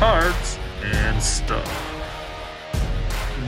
Cards 0.00 0.58
and 1.06 1.22
Stuff. 1.22 1.70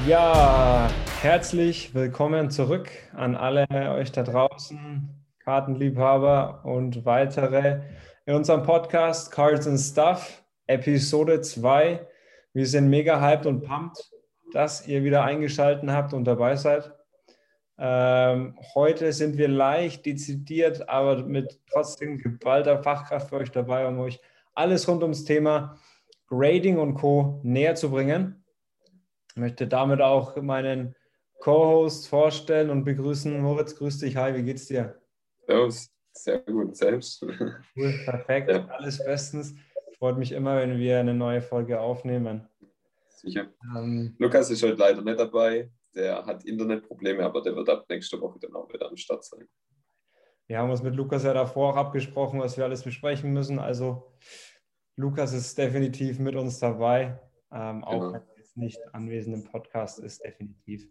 Ja, 0.06 0.90
herzlich 1.22 1.94
willkommen 1.94 2.50
zurück 2.50 2.90
an 3.14 3.36
alle 3.36 3.66
euch 3.70 4.12
da 4.12 4.22
draußen, 4.22 5.08
Kartenliebhaber 5.38 6.60
und 6.64 7.06
weitere 7.06 7.80
in 8.26 8.34
unserem 8.34 8.64
Podcast 8.64 9.32
Cards 9.32 9.66
and 9.66 9.80
Stuff, 9.80 10.44
Episode 10.66 11.40
2. 11.40 12.06
Wir 12.52 12.66
sind 12.66 12.90
mega 12.90 13.18
hyped 13.18 13.46
und 13.46 13.62
pumped, 13.62 14.12
dass 14.52 14.86
ihr 14.86 15.04
wieder 15.04 15.24
eingeschaltet 15.24 15.88
habt 15.88 16.12
und 16.12 16.24
dabei 16.24 16.56
seid. 16.56 16.92
Ähm, 17.78 18.58
heute 18.74 19.14
sind 19.14 19.38
wir 19.38 19.48
leicht 19.48 20.04
dezidiert, 20.04 20.86
aber 20.86 21.24
mit 21.24 21.58
trotzdem 21.72 22.18
geballter 22.18 22.82
Fachkraft 22.82 23.30
für 23.30 23.36
euch 23.36 23.50
dabei, 23.50 23.86
um 23.86 23.98
euch 24.00 24.20
alles 24.52 24.86
rund 24.86 25.02
ums 25.02 25.24
Thema 25.24 25.78
Grading 26.32 26.78
und 26.78 26.94
Co. 26.94 27.40
näher 27.42 27.74
zu 27.74 27.90
bringen. 27.90 28.42
Ich 29.28 29.36
möchte 29.36 29.66
damit 29.66 30.00
auch 30.00 30.34
meinen 30.36 30.96
Co-Host 31.40 32.08
vorstellen 32.08 32.70
und 32.70 32.84
begrüßen. 32.84 33.38
Moritz, 33.38 33.76
grüß 33.76 33.98
dich. 33.98 34.16
Hi, 34.16 34.34
wie 34.34 34.42
geht's 34.42 34.66
dir? 34.66 34.98
Servus, 35.46 35.90
sehr 36.12 36.38
gut, 36.38 36.74
selbst. 36.74 37.22
Cool, 37.76 37.92
perfekt, 38.06 38.50
ja. 38.50 38.66
alles 38.68 39.04
bestens. 39.04 39.54
Freut 39.98 40.16
mich 40.16 40.32
immer, 40.32 40.56
wenn 40.56 40.78
wir 40.78 41.00
eine 41.00 41.12
neue 41.12 41.42
Folge 41.42 41.78
aufnehmen. 41.78 42.48
Sicher. 43.10 43.48
Ähm, 43.76 44.16
Lukas 44.18 44.50
ist 44.50 44.62
heute 44.62 44.76
leider 44.76 45.02
nicht 45.02 45.20
dabei. 45.20 45.70
Der 45.94 46.24
hat 46.24 46.46
Internetprobleme, 46.46 47.22
aber 47.22 47.42
der 47.42 47.54
wird 47.54 47.68
ab 47.68 47.84
nächster 47.90 48.18
Woche 48.18 48.38
dann 48.40 48.54
auch 48.54 48.72
wieder 48.72 48.88
am 48.88 48.96
Start 48.96 49.22
sein. 49.22 49.46
Wir 50.46 50.58
haben 50.58 50.70
uns 50.70 50.82
mit 50.82 50.94
Lukas 50.94 51.24
ja 51.24 51.34
davor 51.34 51.74
auch 51.74 51.76
abgesprochen, 51.76 52.40
was 52.40 52.56
wir 52.56 52.64
alles 52.64 52.84
besprechen 52.84 53.34
müssen. 53.34 53.58
Also 53.58 54.10
Lukas 54.96 55.32
ist 55.32 55.56
definitiv 55.56 56.18
mit 56.18 56.34
uns 56.36 56.58
dabei, 56.58 57.18
ähm, 57.50 57.82
auch 57.84 57.92
genau. 57.92 58.12
wenn 58.12 58.20
er 58.20 58.36
jetzt 58.36 58.56
nicht 58.56 58.80
anwesend 58.92 59.36
im 59.36 59.44
Podcast 59.44 59.98
ist, 59.98 60.22
definitiv. 60.22 60.88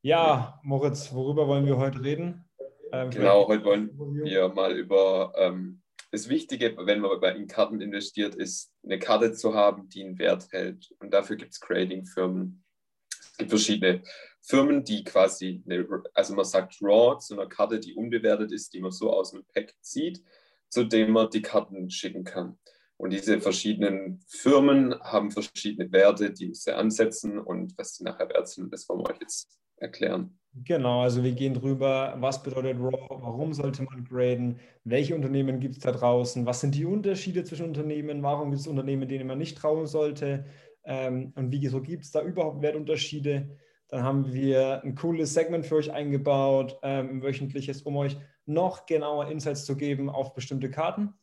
Ja, 0.00 0.60
Moritz, 0.62 1.12
worüber 1.12 1.46
wollen 1.46 1.66
wir 1.66 1.76
heute 1.76 2.02
reden? 2.02 2.48
Ähm, 2.92 3.10
genau, 3.10 3.46
heute 3.46 3.64
wollen 3.64 3.90
wir 4.24 4.48
mal 4.48 4.76
über 4.76 5.32
ähm, 5.36 5.82
das 6.10 6.28
Wichtige, 6.28 6.74
wenn 6.78 7.00
man 7.00 7.36
in 7.36 7.46
Karten 7.46 7.80
investiert, 7.80 8.34
ist 8.34 8.72
eine 8.82 8.98
Karte 8.98 9.32
zu 9.32 9.54
haben, 9.54 9.88
die 9.90 10.04
einen 10.04 10.18
Wert 10.18 10.50
hält. 10.52 10.94
Und 11.00 11.12
dafür 11.12 11.36
gibt 11.36 11.52
es 11.52 11.60
Grading-Firmen. 11.60 12.64
Es 13.10 13.36
gibt 13.36 13.50
verschiedene 13.50 14.02
Firmen, 14.40 14.84
die 14.84 15.04
quasi, 15.04 15.62
eine, 15.68 15.86
also 16.14 16.34
man 16.34 16.46
sagt 16.46 16.78
Raw 16.80 17.18
zu 17.18 17.34
einer 17.34 17.48
Karte, 17.48 17.78
die 17.78 17.94
unbewertet 17.94 18.52
ist, 18.52 18.72
die 18.72 18.80
man 18.80 18.90
so 18.90 19.12
aus 19.12 19.32
dem 19.32 19.44
Pack 19.52 19.74
zieht, 19.82 20.22
zu 20.70 20.84
dem 20.84 21.12
man 21.12 21.28
die 21.28 21.42
Karten 21.42 21.90
schicken 21.90 22.24
kann. 22.24 22.58
Und 22.98 23.12
diese 23.12 23.40
verschiedenen 23.40 24.20
Firmen 24.26 24.94
haben 25.00 25.30
verschiedene 25.30 25.90
Werte, 25.92 26.32
die 26.32 26.52
sie 26.52 26.74
ansetzen 26.74 27.38
und 27.38 27.78
was 27.78 27.94
sie 27.94 28.04
nachher 28.04 28.28
wert 28.28 28.48
sind, 28.48 28.72
das 28.72 28.88
wollen 28.88 29.00
wir 29.00 29.10
euch 29.10 29.20
jetzt 29.20 29.58
erklären. 29.76 30.36
Genau, 30.64 31.02
also 31.02 31.22
wir 31.22 31.32
gehen 31.32 31.54
drüber, 31.54 32.16
was 32.18 32.42
bedeutet 32.42 32.76
RAW, 32.80 33.22
warum 33.22 33.52
sollte 33.52 33.84
man 33.84 34.04
graden, 34.04 34.58
welche 34.82 35.14
Unternehmen 35.14 35.60
gibt 35.60 35.76
es 35.76 35.80
da 35.80 35.92
draußen, 35.92 36.44
was 36.44 36.60
sind 36.60 36.74
die 36.74 36.86
Unterschiede 36.86 37.44
zwischen 37.44 37.66
Unternehmen, 37.66 38.22
warum 38.24 38.50
gibt 38.50 38.62
es 38.62 38.66
Unternehmen, 38.66 39.08
denen 39.08 39.28
man 39.28 39.38
nicht 39.38 39.56
trauen 39.56 39.86
sollte 39.86 40.46
ähm, 40.84 41.32
und 41.36 41.52
wieso 41.52 41.80
gibt 41.80 42.02
es 42.02 42.10
da 42.10 42.22
überhaupt 42.22 42.62
Wertunterschiede. 42.62 43.56
Dann 43.90 44.02
haben 44.02 44.32
wir 44.32 44.82
ein 44.82 44.96
cooles 44.96 45.32
Segment 45.34 45.64
für 45.66 45.76
euch 45.76 45.92
eingebaut, 45.92 46.78
ähm, 46.82 47.22
wöchentliches, 47.22 47.82
um 47.82 47.96
euch 47.96 48.16
noch 48.44 48.86
genauer 48.86 49.30
Insights 49.30 49.64
zu 49.64 49.76
geben 49.76 50.10
auf 50.10 50.34
bestimmte 50.34 50.70
Karten. 50.70 51.14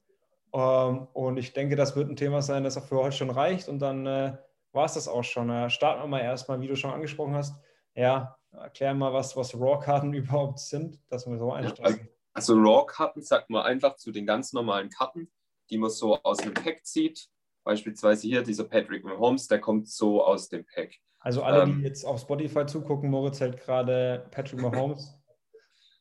Ähm, 0.56 1.08
und 1.11 1.36
ich 1.36 1.52
denke, 1.52 1.75
das 1.75 1.98
wird 1.98 2.09
ein 2.09 2.16
Thema 2.16 2.42
sein, 2.42 2.64
das 2.64 2.78
auch 2.78 2.86
für 2.86 2.98
heute 2.98 3.17
schon 3.17 3.30
reicht. 3.30 3.67
Und 3.67 3.80
dann 3.80 4.06
äh, 4.06 4.38
war 4.72 4.86
es 4.86 4.94
das 4.94 5.09
auch 5.09 5.23
schon. 5.23 5.50
Äh, 5.50 5.70
starten 5.70 6.02
wir 6.02 6.08
mal 6.08 6.22
erstmal, 6.22 6.62
wie 6.62 6.68
du 6.68 6.78
schon 6.78 6.91
angesprochen 6.91 7.35
hast. 7.35 7.56
Ja, 7.94 8.38
erklär 8.52 8.94
mal, 8.94 9.12
was, 9.12 9.35
was 9.35 9.53
RAW-Karten 9.53 10.13
überhaupt 10.13 10.59
sind, 10.59 11.00
dass 11.09 11.28
wir 11.28 11.38
so 11.38 11.52
einsteigen. 11.52 12.06
Ja, 12.07 12.12
also, 12.34 12.53
also 12.53 12.69
RAW-Karten 12.69 13.22
sagt 13.22 13.50
man 13.50 13.66
einfach 13.66 13.97
zu 13.97 14.12
den 14.12 14.25
ganz 14.25 14.53
normalen 14.53 14.90
Karten, 14.90 15.30
die 15.69 15.78
man 15.78 15.90
so 15.90 16.22
aus 16.24 16.38
dem 16.38 16.53
Pack 16.53 16.85
zieht. 16.85 17.28
Beispielsweise 17.66 18.28
hier 18.28 18.41
dieser 18.41 18.63
Patrick 18.63 19.03
Mahomes, 19.03 19.50
der 19.50 19.59
kommt 19.59 19.90
so 19.90 20.24
aus 20.24 20.47
dem 20.47 20.66
Pack. 20.66 20.94
Also 21.19 21.44
alle, 21.44 21.63
ähm, 21.63 21.80
die 21.80 21.84
jetzt 21.84 22.06
auf 22.06 22.22
Spotify 22.22 22.66
zugucken, 22.66 23.09
Moritz 23.09 23.41
hält 23.41 23.57
gerade 23.57 24.25
Patrick 24.31 24.62
Mahomes. 24.62 25.12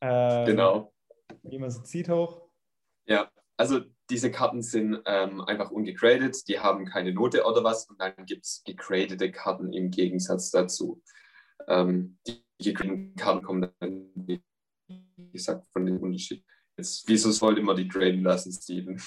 Ähm, 0.07 0.45
genau. 0.45 0.93
Wie 1.45 1.59
man 1.59 1.71
sie 1.71 1.83
zieht 1.83 2.11
hoch. 2.11 2.43
Ja, 3.07 3.31
also 3.57 3.81
diese 4.11 4.31
Karten 4.31 4.63
sind 4.63 5.01
ähm, 5.07 5.41
einfach 5.43 5.71
ungegradet, 5.71 6.47
die 6.49 6.61
haben 6.61 6.85
keine 6.87 7.13
Note 7.13 7.45
oder 7.45 7.65
was 7.65 7.89
und 7.89 8.01
dann 8.01 8.15
gibt 8.27 8.45
es 8.45 8.63
gegradete 8.65 9.31
Karten 9.31 9.73
im 9.73 9.91
Gegensatz 9.91 10.51
dazu. 10.51 11.03
Ähm, 11.69 12.19
die 12.27 12.45
gegradeten 12.59 13.17
Karten 13.17 13.43
kommen 13.43 13.71
dann, 13.81 14.11
wie 14.17 14.43
gesagt, 15.33 15.67
von 15.73 15.87
dem 15.87 15.99
Unterschied. 15.99 16.45
Jetzt, 16.77 17.09
wieso 17.09 17.31
sollte 17.31 17.63
man 17.63 17.77
die 17.77 17.89
graden 17.89 18.23
lassen, 18.23 18.53
Steven? 18.53 19.01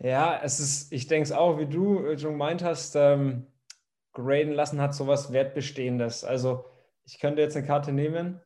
Ja, 0.00 0.40
es 0.42 0.60
ist, 0.60 0.92
ich 0.92 1.06
denke 1.06 1.24
es 1.24 1.32
auch, 1.32 1.58
wie 1.58 1.66
du 1.66 2.04
äh, 2.04 2.18
schon 2.18 2.32
gemeint 2.32 2.62
hast, 2.62 2.94
ähm, 2.94 3.46
graden 4.12 4.52
lassen 4.52 4.80
hat 4.80 4.94
sowas 4.94 5.32
Wertbestehendes. 5.32 6.24
Also 6.24 6.64
ich 7.04 7.18
könnte 7.18 7.42
jetzt 7.42 7.56
eine 7.56 7.66
Karte 7.66 7.92
nehmen, 7.92 8.40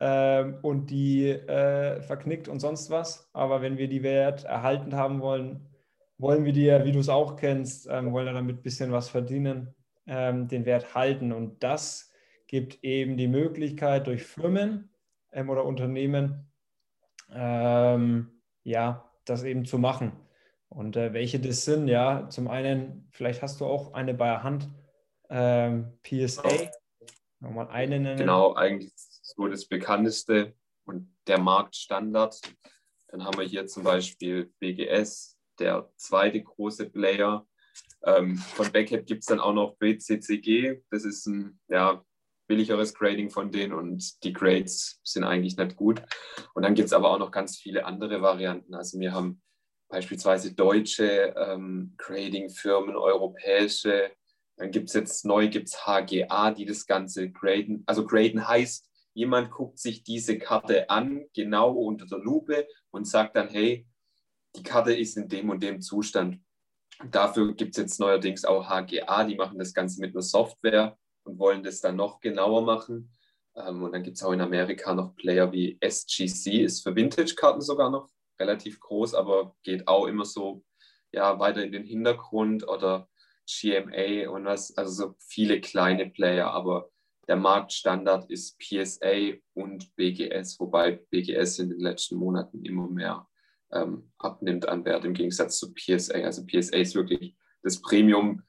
ähm, 0.00 0.58
und 0.62 0.90
die 0.90 1.30
äh, 1.30 2.02
verknickt 2.02 2.48
und 2.48 2.60
sonst 2.60 2.90
was. 2.90 3.28
Aber 3.32 3.62
wenn 3.62 3.78
wir 3.78 3.88
die 3.88 4.02
Wert 4.02 4.44
erhalten 4.44 4.94
haben 4.94 5.20
wollen, 5.20 5.66
wollen 6.18 6.44
wir 6.44 6.52
die, 6.52 6.68
wie 6.84 6.92
du 6.92 6.98
es 6.98 7.08
auch 7.08 7.36
kennst, 7.36 7.88
ähm, 7.90 8.12
wollen 8.12 8.26
wir 8.26 8.32
damit 8.32 8.58
ein 8.58 8.62
bisschen 8.62 8.92
was 8.92 9.08
verdienen, 9.08 9.74
ähm, 10.06 10.48
den 10.48 10.64
Wert 10.64 10.94
halten. 10.94 11.32
Und 11.32 11.62
das 11.62 12.12
gibt 12.46 12.82
eben 12.84 13.16
die 13.16 13.28
Möglichkeit 13.28 14.06
durch 14.06 14.24
Firmen 14.24 14.90
ähm, 15.32 15.50
oder 15.50 15.64
Unternehmen, 15.64 16.50
ähm, 17.32 18.30
ja, 18.64 19.10
das 19.24 19.44
eben 19.44 19.64
zu 19.64 19.78
machen. 19.78 20.12
Und 20.68 20.96
äh, 20.96 21.12
welche 21.12 21.40
das 21.40 21.64
sind, 21.64 21.88
ja, 21.88 22.28
zum 22.28 22.48
einen, 22.48 23.08
vielleicht 23.12 23.42
hast 23.42 23.60
du 23.60 23.66
auch 23.66 23.94
eine 23.94 24.14
bei 24.14 24.26
der 24.26 24.42
Hand, 24.42 24.68
ähm, 25.28 25.92
PSA, 26.02 26.48
nochmal 27.40 27.68
eine 27.68 27.98
nennen. 27.98 28.18
Genau, 28.18 28.54
eigentlich 28.54 28.92
so 29.26 29.48
das 29.48 29.66
bekannteste 29.66 30.54
und 30.84 31.12
der 31.26 31.38
Marktstandard. 31.38 32.40
Dann 33.08 33.24
haben 33.24 33.38
wir 33.38 33.44
hier 33.44 33.66
zum 33.66 33.82
Beispiel 33.82 34.52
BGS, 34.60 35.36
der 35.58 35.90
zweite 35.96 36.42
große 36.42 36.90
Player. 36.90 37.46
Ähm, 38.04 38.36
von 38.36 38.70
Backhead 38.70 39.06
gibt 39.06 39.22
es 39.22 39.26
dann 39.26 39.40
auch 39.40 39.52
noch 39.52 39.76
BCCG. 39.78 40.82
Das 40.90 41.04
ist 41.04 41.26
ein 41.26 41.58
ja, 41.68 42.04
billigeres 42.46 42.94
Grading 42.94 43.30
von 43.30 43.50
denen 43.50 43.72
und 43.72 44.22
die 44.22 44.32
Grades 44.32 45.00
sind 45.02 45.24
eigentlich 45.24 45.56
nicht 45.56 45.76
gut. 45.76 46.02
Und 46.54 46.62
dann 46.62 46.74
gibt 46.74 46.86
es 46.86 46.92
aber 46.92 47.10
auch 47.10 47.18
noch 47.18 47.32
ganz 47.32 47.56
viele 47.56 47.84
andere 47.84 48.22
Varianten. 48.22 48.74
Also 48.74 49.00
wir 49.00 49.12
haben 49.12 49.42
beispielsweise 49.88 50.54
deutsche 50.54 51.34
ähm, 51.36 51.94
Grading-Firmen, 51.98 52.96
europäische. 52.96 54.12
Dann 54.56 54.70
gibt 54.70 54.88
es 54.88 54.94
jetzt 54.94 55.24
neu 55.24 55.48
gibt's 55.48 55.84
HGA, 55.84 56.52
die 56.52 56.64
das 56.64 56.86
Ganze 56.86 57.30
graden. 57.30 57.82
Also 57.86 58.06
graden 58.06 58.46
heißt, 58.46 58.88
Jemand 59.16 59.50
guckt 59.50 59.78
sich 59.78 60.02
diese 60.02 60.36
Karte 60.36 60.90
an, 60.90 61.24
genau 61.32 61.72
unter 61.72 62.04
der 62.04 62.18
Lupe 62.18 62.68
und 62.90 63.08
sagt 63.08 63.34
dann, 63.34 63.48
hey, 63.48 63.88
die 64.54 64.62
Karte 64.62 64.92
ist 64.92 65.16
in 65.16 65.26
dem 65.26 65.48
und 65.48 65.62
dem 65.62 65.80
Zustand. 65.80 66.38
Dafür 67.10 67.54
gibt 67.54 67.70
es 67.70 67.78
jetzt 67.78 67.98
neuerdings 67.98 68.44
auch 68.44 68.68
HGA, 68.68 69.24
die 69.24 69.36
machen 69.36 69.58
das 69.58 69.72
Ganze 69.72 70.02
mit 70.02 70.14
einer 70.14 70.20
Software 70.20 70.98
und 71.24 71.38
wollen 71.38 71.62
das 71.62 71.80
dann 71.80 71.96
noch 71.96 72.20
genauer 72.20 72.60
machen. 72.60 73.10
Ähm, 73.54 73.84
und 73.84 73.92
dann 73.92 74.02
gibt 74.02 74.18
es 74.18 74.22
auch 74.22 74.32
in 74.32 74.42
Amerika 74.42 74.92
noch 74.92 75.16
Player 75.16 75.50
wie 75.50 75.78
SGC, 75.80 76.62
ist 76.62 76.82
für 76.82 76.94
Vintage-Karten 76.94 77.62
sogar 77.62 77.88
noch 77.88 78.10
relativ 78.38 78.78
groß, 78.80 79.14
aber 79.14 79.56
geht 79.62 79.88
auch 79.88 80.04
immer 80.08 80.26
so 80.26 80.62
ja, 81.10 81.38
weiter 81.38 81.64
in 81.64 81.72
den 81.72 81.84
Hintergrund 81.84 82.68
oder 82.68 83.08
GMA 83.48 84.28
und 84.28 84.44
was, 84.44 84.76
also 84.76 84.92
so 84.92 85.14
viele 85.20 85.62
kleine 85.62 86.10
Player, 86.10 86.50
aber 86.50 86.90
der 87.28 87.36
Marktstandard 87.36 88.30
ist 88.30 88.58
PSA 88.58 89.34
und 89.54 89.94
BGS, 89.96 90.60
wobei 90.60 90.92
BGS 91.10 91.58
in 91.58 91.70
den 91.70 91.80
letzten 91.80 92.16
Monaten 92.16 92.64
immer 92.64 92.88
mehr 92.88 93.26
ähm, 93.72 94.12
abnimmt 94.18 94.68
an 94.68 94.84
Wert 94.84 95.04
im 95.04 95.14
Gegensatz 95.14 95.58
zu 95.58 95.74
PSA. 95.74 96.14
Also 96.20 96.46
PSA 96.46 96.76
ist 96.76 96.94
wirklich 96.94 97.36
das 97.62 97.80
Premium. 97.80 98.42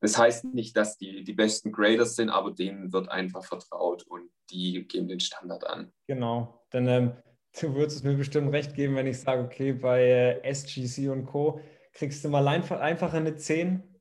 Das 0.00 0.18
heißt 0.18 0.44
nicht, 0.46 0.76
dass 0.76 0.98
die 0.98 1.24
die 1.24 1.32
besten 1.32 1.72
Graders 1.72 2.16
sind, 2.16 2.28
aber 2.28 2.50
denen 2.50 2.92
wird 2.92 3.08
einfach 3.08 3.44
vertraut 3.44 4.02
und 4.02 4.30
die 4.50 4.86
geben 4.86 5.08
den 5.08 5.20
Standard 5.20 5.64
an. 5.64 5.92
Genau, 6.06 6.62
denn 6.72 6.88
ähm, 6.88 7.12
du 7.58 7.74
würdest 7.74 8.04
mir 8.04 8.16
bestimmt 8.16 8.52
recht 8.52 8.74
geben, 8.74 8.96
wenn 8.96 9.06
ich 9.06 9.20
sage, 9.20 9.42
okay, 9.42 9.72
bei 9.72 10.02
äh, 10.02 10.50
SGC 10.50 11.08
und 11.08 11.26
Co. 11.26 11.60
kriegst 11.92 12.24
du 12.24 12.28
mal 12.28 12.46
einfach, 12.48 12.80
einfach 12.80 13.14
eine 13.14 13.36
10 13.36 13.91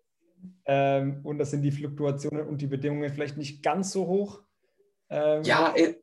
ähm, 0.65 1.21
und 1.23 1.37
da 1.37 1.45
sind 1.45 1.61
die 1.61 1.71
Fluktuationen 1.71 2.47
und 2.47 2.61
die 2.61 2.67
Bedingungen 2.67 3.09
vielleicht 3.09 3.37
nicht 3.37 3.63
ganz 3.63 3.91
so 3.91 4.07
hoch. 4.07 4.41
Ähm, 5.09 5.43
ja, 5.43 5.73
äh, 5.75 5.95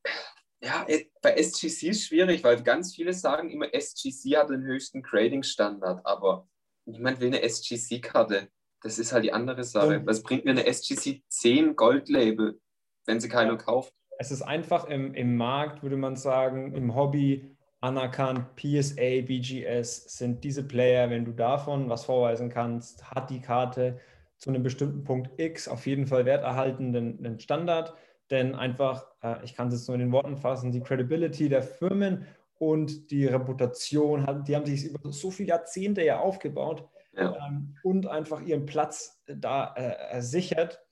ja 0.61 0.85
äh, 0.89 1.07
bei 1.23 1.35
SGC 1.35 1.89
ist 1.89 2.07
schwierig, 2.07 2.45
weil 2.45 2.63
ganz 2.63 2.95
viele 2.95 3.13
sagen 3.13 3.51
immer, 3.51 3.73
SGC 3.73 4.37
hat 4.37 4.51
den 4.51 4.63
höchsten 4.63 5.03
Grading-Standard, 5.03 6.05
aber 6.05 6.49
niemand 6.85 7.21
will 7.21 7.29
eine 7.29 7.43
SGC-Karte. 7.43 8.49
das 8.83 8.99
ist 8.99 9.13
halt 9.13 9.25
die 9.25 9.33
andere 9.33 9.65
Sache. 9.65 10.03
Was 10.07 10.23
bringt 10.23 10.45
mir 10.45 10.53
eine 10.53 10.67
SGC 10.67 11.23
10 11.29 11.77
Gold-Label, 11.77 12.61
wenn 13.07 13.21
sie 13.21 13.29
keiner 13.29 13.57
kauft? 13.57 13.93
Es 14.19 14.31
ist 14.31 14.43
einfach 14.43 14.87
im, 14.87 15.15
im 15.15 15.37
Markt, 15.37 15.83
würde 15.83 15.97
man 15.97 16.17
sagen, 16.17 16.75
im 16.75 16.95
Hobby 16.95 17.57
anerkannt. 17.81 18.57
PSA, 18.57 19.23
BGS 19.23 20.17
sind 20.19 20.43
diese 20.45 20.65
Player, 20.67 21.11
wenn 21.11 21.25
du 21.25 21.33
davon 21.33 21.89
was 21.89 22.05
vorweisen 22.05 22.49
kannst, 22.51 23.11
hat 23.11 23.31
die 23.31 23.41
Karte 23.41 24.01
zu 24.39 24.51
einem 24.51 24.63
bestimmten 24.63 25.05
Punkt 25.05 25.39
X 25.39 25.69
auf 25.69 25.87
jeden 25.87 26.07
Fall 26.07 26.25
werterhaltenden 26.25 27.39
Standard. 27.41 27.95
Denn 28.31 28.55
einfach, 28.55 29.07
äh, 29.23 29.37
ich 29.45 29.55
kann 29.55 29.69
es 29.69 29.75
jetzt 29.75 29.89
nur 29.89 29.95
in 29.95 30.01
den 30.01 30.13
Worten 30.13 30.37
fassen, 30.37 30.73
die 30.73 30.81
Credibility 30.81 31.49
der 31.49 31.63
Firmen 31.63 32.27
und 32.59 33.11
die 33.11 33.27
Reputation, 33.27 34.45
die 34.47 34.57
haben 34.57 34.67
sich 34.67 34.85
über 34.85 35.13
so 35.13 35.31
viele 35.31 35.51
Jahrzehnte 35.51 36.05
ja 36.05 36.19
aufgebaut 36.19 36.89
ja. 37.15 37.37
Ähm, 37.47 37.77
und 37.83 38.07
einfach 38.07 38.41
ihren 38.41 38.67
Platz 38.67 39.23
da 39.27 39.75
äh, 39.75 40.21
sichert 40.21 40.85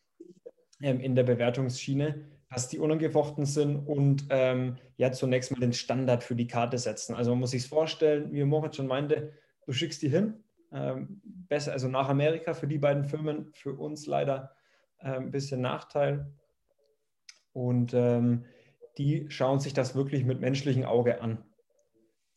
ähm, 0.80 1.00
in 1.00 1.14
der 1.14 1.24
Bewertungsschiene, 1.24 2.24
dass 2.50 2.68
die 2.68 2.78
unangefochten 2.78 3.44
sind 3.44 3.76
und 3.76 4.26
ähm, 4.30 4.76
ja 4.96 5.12
zunächst 5.12 5.50
mal 5.50 5.60
den 5.60 5.72
Standard 5.72 6.22
für 6.22 6.36
die 6.36 6.46
Karte 6.46 6.78
setzen. 6.78 7.14
Also 7.14 7.30
man 7.32 7.40
muss 7.40 7.50
sich 7.50 7.66
vorstellen, 7.68 8.32
wie 8.32 8.44
Moritz 8.44 8.76
schon 8.76 8.86
meinte, 8.86 9.32
du 9.66 9.72
schickst 9.72 10.02
die 10.02 10.08
hin, 10.08 10.44
ähm, 10.72 11.20
besser, 11.24 11.72
also 11.72 11.88
nach 11.88 12.08
Amerika 12.08 12.54
für 12.54 12.66
die 12.66 12.78
beiden 12.78 13.04
Firmen, 13.04 13.52
für 13.52 13.74
uns 13.74 14.06
leider 14.06 14.56
äh, 14.98 15.16
ein 15.16 15.30
bisschen 15.30 15.60
Nachteil. 15.60 16.32
Und 17.52 17.94
ähm, 17.94 18.44
die 18.98 19.26
schauen 19.30 19.60
sich 19.60 19.72
das 19.72 19.94
wirklich 19.94 20.24
mit 20.24 20.40
menschlichem 20.40 20.84
Auge 20.84 21.20
an. 21.20 21.44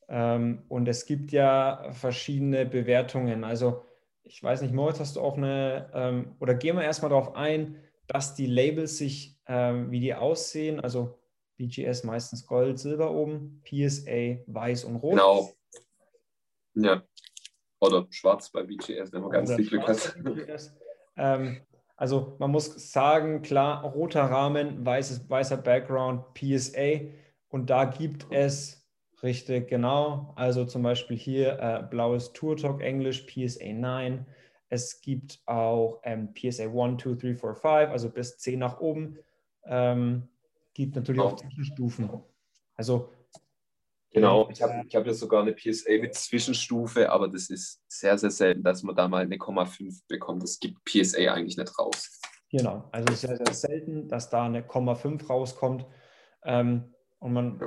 Ähm, 0.08 0.64
und 0.70 0.88
es 0.88 1.06
gibt 1.06 1.32
ja 1.32 1.92
verschiedene 1.92 2.66
Bewertungen. 2.66 3.44
Also 3.44 3.84
ich 4.24 4.42
weiß 4.42 4.62
nicht, 4.62 4.74
Moritz, 4.74 5.00
hast 5.00 5.16
du 5.16 5.22
auch 5.22 5.38
eine, 5.38 5.90
ähm, 5.94 6.36
oder 6.40 6.54
gehen 6.54 6.76
wir 6.76 6.84
erstmal 6.84 7.10
darauf 7.10 7.36
ein, 7.36 7.84
dass 8.08 8.36
die 8.36 8.48
Labels 8.48 8.98
sich, 8.98 9.40
ähm, 9.48 9.92
wie 9.92 10.00
die 10.00 10.16
aussehen, 10.16 10.80
also 10.80 11.20
BGS 11.58 12.04
meistens 12.04 12.46
Gold, 12.46 12.80
Silber 12.80 13.12
oben, 13.12 13.62
PSA 13.66 14.38
weiß 14.48 14.86
und 14.86 14.96
rot. 14.98 15.12
Genau. 15.12 15.52
Ja. 16.76 17.04
Oder 17.80 18.08
schwarz 18.10 18.50
bei 18.52 18.64
BGS, 18.64 19.14
wenn 19.14 19.22
man 19.22 19.32
ganz 19.32 19.54
viel 19.54 19.68
Glück 19.68 19.88
hat. 19.88 20.16
Ähm, 21.16 21.62
also 21.96 22.36
man 22.40 22.52
muss 22.52 22.92
sagen, 22.92 23.42
klar, 23.42 23.84
roter 23.84 24.24
Rahmen, 24.24 24.86
weißes, 24.86 25.30
weißer 25.30 25.58
Background, 25.58 26.34
PSA. 26.34 27.02
Und 27.50 27.70
da 27.70 27.86
gibt 27.86 28.28
es 28.32 28.80
Richtig, 29.22 29.68
genau. 29.68 30.34
Also 30.36 30.66
zum 30.66 30.84
Beispiel 30.84 31.18
hier 31.18 31.60
äh, 31.60 31.84
blaues 31.90 32.32
Tour 32.34 32.56
Talk 32.56 32.82
Englisch, 32.82 33.26
PSA 33.26 33.74
9. 33.74 34.26
Es 34.70 35.02
gibt 35.02 35.42
auch 35.46 36.00
ähm, 36.04 36.34
PSA 36.34 36.70
1, 36.70 37.02
2, 37.02 37.16
3, 37.16 37.36
4, 37.36 37.38
5, 37.38 37.64
also 37.64 38.10
bis 38.10 38.38
10 38.38 38.60
nach 38.60 38.80
oben. 38.80 39.18
Ähm, 39.66 40.30
gibt 40.74 40.96
natürlich 40.96 41.22
auch 41.22 41.36
Zwischenstufen. 41.36 42.10
Also 42.76 43.12
Genau, 44.12 44.50
ich 44.50 44.62
habe 44.62 44.84
ich 44.88 44.96
hab 44.96 45.06
ja 45.06 45.14
sogar 45.14 45.44
eine 45.44 45.54
PSA 45.54 45.92
mit 46.02 46.16
Zwischenstufe, 46.16 47.12
aber 47.12 47.28
das 47.28 47.50
ist 47.50 47.82
sehr, 47.88 48.18
sehr 48.18 48.32
selten, 48.32 48.64
dass 48.64 48.82
man 48.82 48.96
da 48.96 49.08
mal 49.08 49.22
eine 49.22 49.36
0,5 49.36 50.02
bekommt. 50.08 50.42
Das 50.42 50.60
gibt 50.60 50.84
PSA 50.86 51.32
eigentlich 51.34 51.58
nicht 51.58 51.78
raus. 51.78 52.20
Genau, 52.52 52.90
also 52.92 53.14
sehr, 53.14 53.38
sehr 53.38 53.54
selten, 53.54 54.08
dass 54.08 54.30
da 54.30 54.46
eine 54.46 54.62
0,5 54.62 55.28
rauskommt. 55.28 55.86
Ähm, 56.44 56.94
und 57.20 57.34
man 57.34 57.60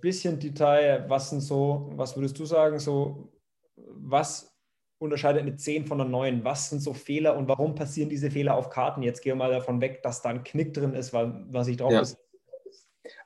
bisschen 0.00 0.38
Detail, 0.38 1.04
was 1.08 1.30
sind 1.30 1.40
so, 1.40 1.90
was 1.94 2.16
würdest 2.16 2.38
du 2.38 2.44
sagen, 2.44 2.78
so, 2.78 3.32
was 3.76 4.54
unterscheidet 4.98 5.42
eine 5.42 5.56
10 5.56 5.86
von 5.86 6.00
einer 6.00 6.08
9? 6.08 6.44
Was 6.44 6.70
sind 6.70 6.80
so 6.80 6.94
Fehler 6.94 7.36
und 7.36 7.48
warum 7.48 7.74
passieren 7.74 8.08
diese 8.08 8.30
Fehler 8.30 8.54
auf 8.54 8.70
Karten? 8.70 9.02
Jetzt 9.02 9.20
gehen 9.20 9.32
wir 9.32 9.44
mal 9.44 9.50
davon 9.50 9.80
weg, 9.80 10.02
dass 10.02 10.22
da 10.22 10.30
ein 10.30 10.44
Knick 10.44 10.74
drin 10.74 10.94
ist, 10.94 11.12
weil, 11.12 11.44
was 11.48 11.68
ich 11.68 11.76
drauf 11.76 11.92
ja. 11.92 12.00
ist. 12.00 12.18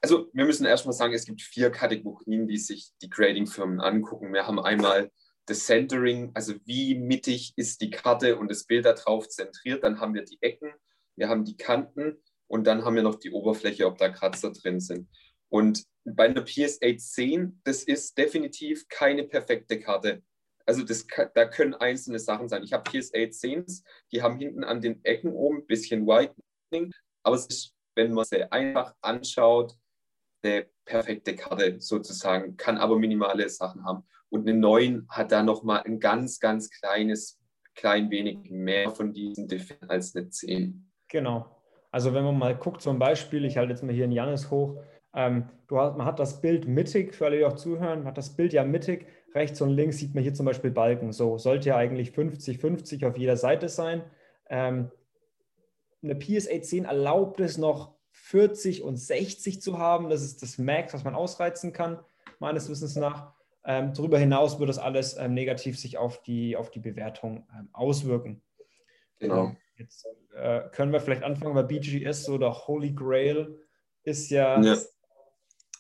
Also 0.01 0.29
wir 0.33 0.45
müssen 0.45 0.67
erstmal 0.67 0.93
sagen, 0.93 1.15
es 1.15 1.25
gibt 1.25 1.43
vier 1.43 1.71
Kategorien, 1.71 2.47
die 2.47 2.59
sich 2.59 2.91
die 3.03 3.11
Grading-Firmen 3.11 3.81
angucken. 3.81 4.33
Wir 4.33 4.47
haben 4.47 4.61
einmal 4.61 5.11
das 5.47 5.67
Centering, 5.67 6.31
also 6.35 6.55
wie 6.65 6.95
mittig 6.95 7.53
ist 7.57 7.81
die 7.81 7.91
Karte 7.91 8.39
und 8.39 8.51
das 8.51 8.65
Bild 8.65 8.85
darauf 8.85 9.29
zentriert. 9.29 9.83
Dann 9.83 10.01
haben 10.01 10.15
wir 10.15 10.23
die 10.23 10.39
Ecken, 10.41 10.73
wir 11.17 11.29
haben 11.29 11.45
die 11.45 11.57
Kanten 11.57 12.23
und 12.47 12.67
dann 12.67 12.85
haben 12.85 12.97
wir 12.97 13.03
noch 13.03 13.17
die 13.17 13.31
Oberfläche, 13.31 13.87
ob 13.87 13.99
da 13.99 14.09
Kratzer 14.09 14.53
drin 14.53 14.81
sind. 14.81 15.09
Und 15.49 15.85
bei 16.05 16.27
einer 16.27 16.43
PSA 16.43 16.97
10, 16.97 17.61
das 17.65 17.83
ist 17.83 18.17
definitiv 18.17 18.89
keine 18.89 19.25
perfekte 19.25 19.79
Karte. 19.81 20.23
Also 20.67 20.85
das, 20.85 21.07
da 21.35 21.47
können 21.47 21.75
einzelne 21.75 22.19
Sachen 22.19 22.49
sein. 22.49 22.63
Ich 22.63 22.73
habe 22.73 22.89
PSA 22.89 23.19
10s, 23.19 23.83
die 24.13 24.23
haben 24.23 24.39
hinten 24.39 24.63
an 24.63 24.81
den 24.81 25.05
Ecken 25.05 25.33
oben 25.33 25.59
ein 25.59 25.67
bisschen 25.67 26.07
Whitening, 26.07 26.93
aber 27.23 27.37
es 27.37 27.47
ist, 27.47 27.75
wenn 28.09 28.15
man 28.15 28.25
sie 28.25 28.51
einfach 28.51 28.95
anschaut, 29.01 29.75
eine 30.43 30.67
perfekte 30.85 31.37
Karte 31.37 31.81
sozusagen, 31.81 32.57
kann 32.57 32.79
aber 32.79 32.99
minimale 32.99 33.49
Sachen 33.49 33.85
haben. 33.85 34.05
Und 34.31 34.49
eine 34.49 34.59
9 34.59 35.07
hat 35.09 35.33
da 35.33 35.43
nochmal 35.43 35.83
ein 35.85 36.01
ganz, 36.01 36.41
ganz 36.41 36.71
kleines, 36.71 37.39
klein 37.75 38.11
wenig 38.11 38.51
mehr 38.51 38.91
von 38.91 39.13
diesen 39.13 39.49
Defekten 39.49 39.91
als 39.91 40.15
eine 40.15 40.31
10. 40.31 40.91
Genau. 41.09 41.57
Also 41.91 42.15
wenn 42.15 42.25
man 42.25 42.39
mal 42.39 42.57
guckt, 42.57 42.81
zum 42.81 42.99
Beispiel, 42.99 43.45
ich 43.45 43.57
halte 43.57 43.73
jetzt 43.73 43.83
mal 43.83 43.93
hier 43.93 44.05
einen 44.05 44.13
Janis 44.13 44.51
hoch, 44.51 44.81
ähm, 45.15 45.49
hast, 45.71 45.97
man 45.97 46.07
hat 46.07 46.21
das 46.21 46.41
Bild 46.41 46.69
mittig, 46.69 47.15
für 47.15 47.27
alle, 47.27 47.39
die 47.39 47.45
auch 47.45 47.57
zuhören, 47.57 48.01
man 48.01 48.09
hat 48.09 48.19
das 48.19 48.37
Bild 48.37 48.53
ja 48.53 48.65
mittig. 48.65 49.07
Rechts 49.35 49.61
und 49.61 49.71
links 49.71 49.99
sieht 49.99 50.15
man 50.15 50.23
hier 50.23 50.35
zum 50.35 50.47
Beispiel 50.47 50.71
Balken. 50.71 51.13
So 51.13 51.39
sollte 51.39 51.69
ja 51.69 51.77
eigentlich 51.77 52.11
50-50 52.11 53.07
auf 53.07 53.17
jeder 53.17 53.37
Seite 53.37 53.69
sein. 53.69 54.03
Ähm, 54.49 54.91
eine 56.03 56.15
PSA 56.15 56.63
10 56.63 56.85
erlaubt 56.85 57.41
es 57.41 57.59
noch 57.59 57.95
40 58.13 58.83
und 58.83 58.97
60 58.97 59.61
zu 59.61 59.79
haben. 59.79 60.09
Das 60.09 60.23
ist 60.23 60.43
das 60.43 60.59
Max, 60.59 60.95
was 60.95 61.05
man 61.05 61.15
ausreizen 61.15 61.73
kann, 61.73 61.99
meines 62.39 62.69
Wissens 62.69 62.97
nach. 62.97 63.33
Ähm, 63.65 63.93
darüber 63.95 64.19
hinaus 64.19 64.59
wird 64.59 64.71
das 64.71 64.79
alles 64.79 65.17
ähm, 65.19 65.35
negativ 65.35 65.79
sich 65.79 65.99
auf 65.99 66.23
die, 66.23 66.57
auf 66.57 66.71
die 66.71 66.81
Bewertung 66.81 67.47
ähm, 67.59 67.69
auswirken. 67.73 68.43
Genau. 69.19 69.55
Jetzt 69.77 70.07
äh, 70.35 70.63
können 70.71 70.93
wir 70.93 71.01
vielleicht 71.01 71.23
anfangen 71.23 71.55
bei 71.55 71.63
BGS 71.63 72.29
oder 72.29 72.53
Holy 72.67 72.93
Grail 72.93 73.59
ist 74.03 74.31
ja, 74.31 74.61
ja. 74.61 74.79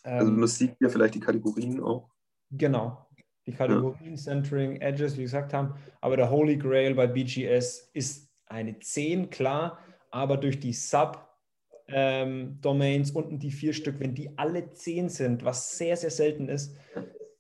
Also 0.02 0.32
man 0.32 0.49
sieht 0.49 0.76
ja 0.81 0.88
vielleicht 0.88 1.14
die 1.14 1.20
Kategorien 1.20 1.82
auch. 1.82 2.08
Genau. 2.50 3.06
Die 3.46 3.52
Kategorien, 3.52 4.12
ja. 4.12 4.17
Centering, 4.17 4.81
Edges, 4.81 5.17
wie 5.17 5.22
gesagt 5.22 5.53
haben. 5.53 5.74
Aber 6.00 6.17
der 6.17 6.31
Holy 6.31 6.56
Grail 6.56 6.94
bei 6.94 7.06
BGS 7.06 7.91
ist 7.93 8.31
eine 8.46 8.79
10, 8.79 9.31
klar, 9.31 9.79
aber 10.10 10.36
durch 10.36 10.60
die 10.60 10.72
Sub-Domains 10.72 13.10
ähm, 13.10 13.17
unten 13.17 13.38
die 13.38 13.52
vier 13.52 13.72
Stück, 13.72 14.00
wenn 14.00 14.14
die 14.14 14.36
alle 14.36 14.72
10 14.72 15.08
sind, 15.08 15.44
was 15.44 15.79
sehr, 15.79 15.96
sehr 15.96 16.10
selten 16.10 16.48
ist, 16.48 16.76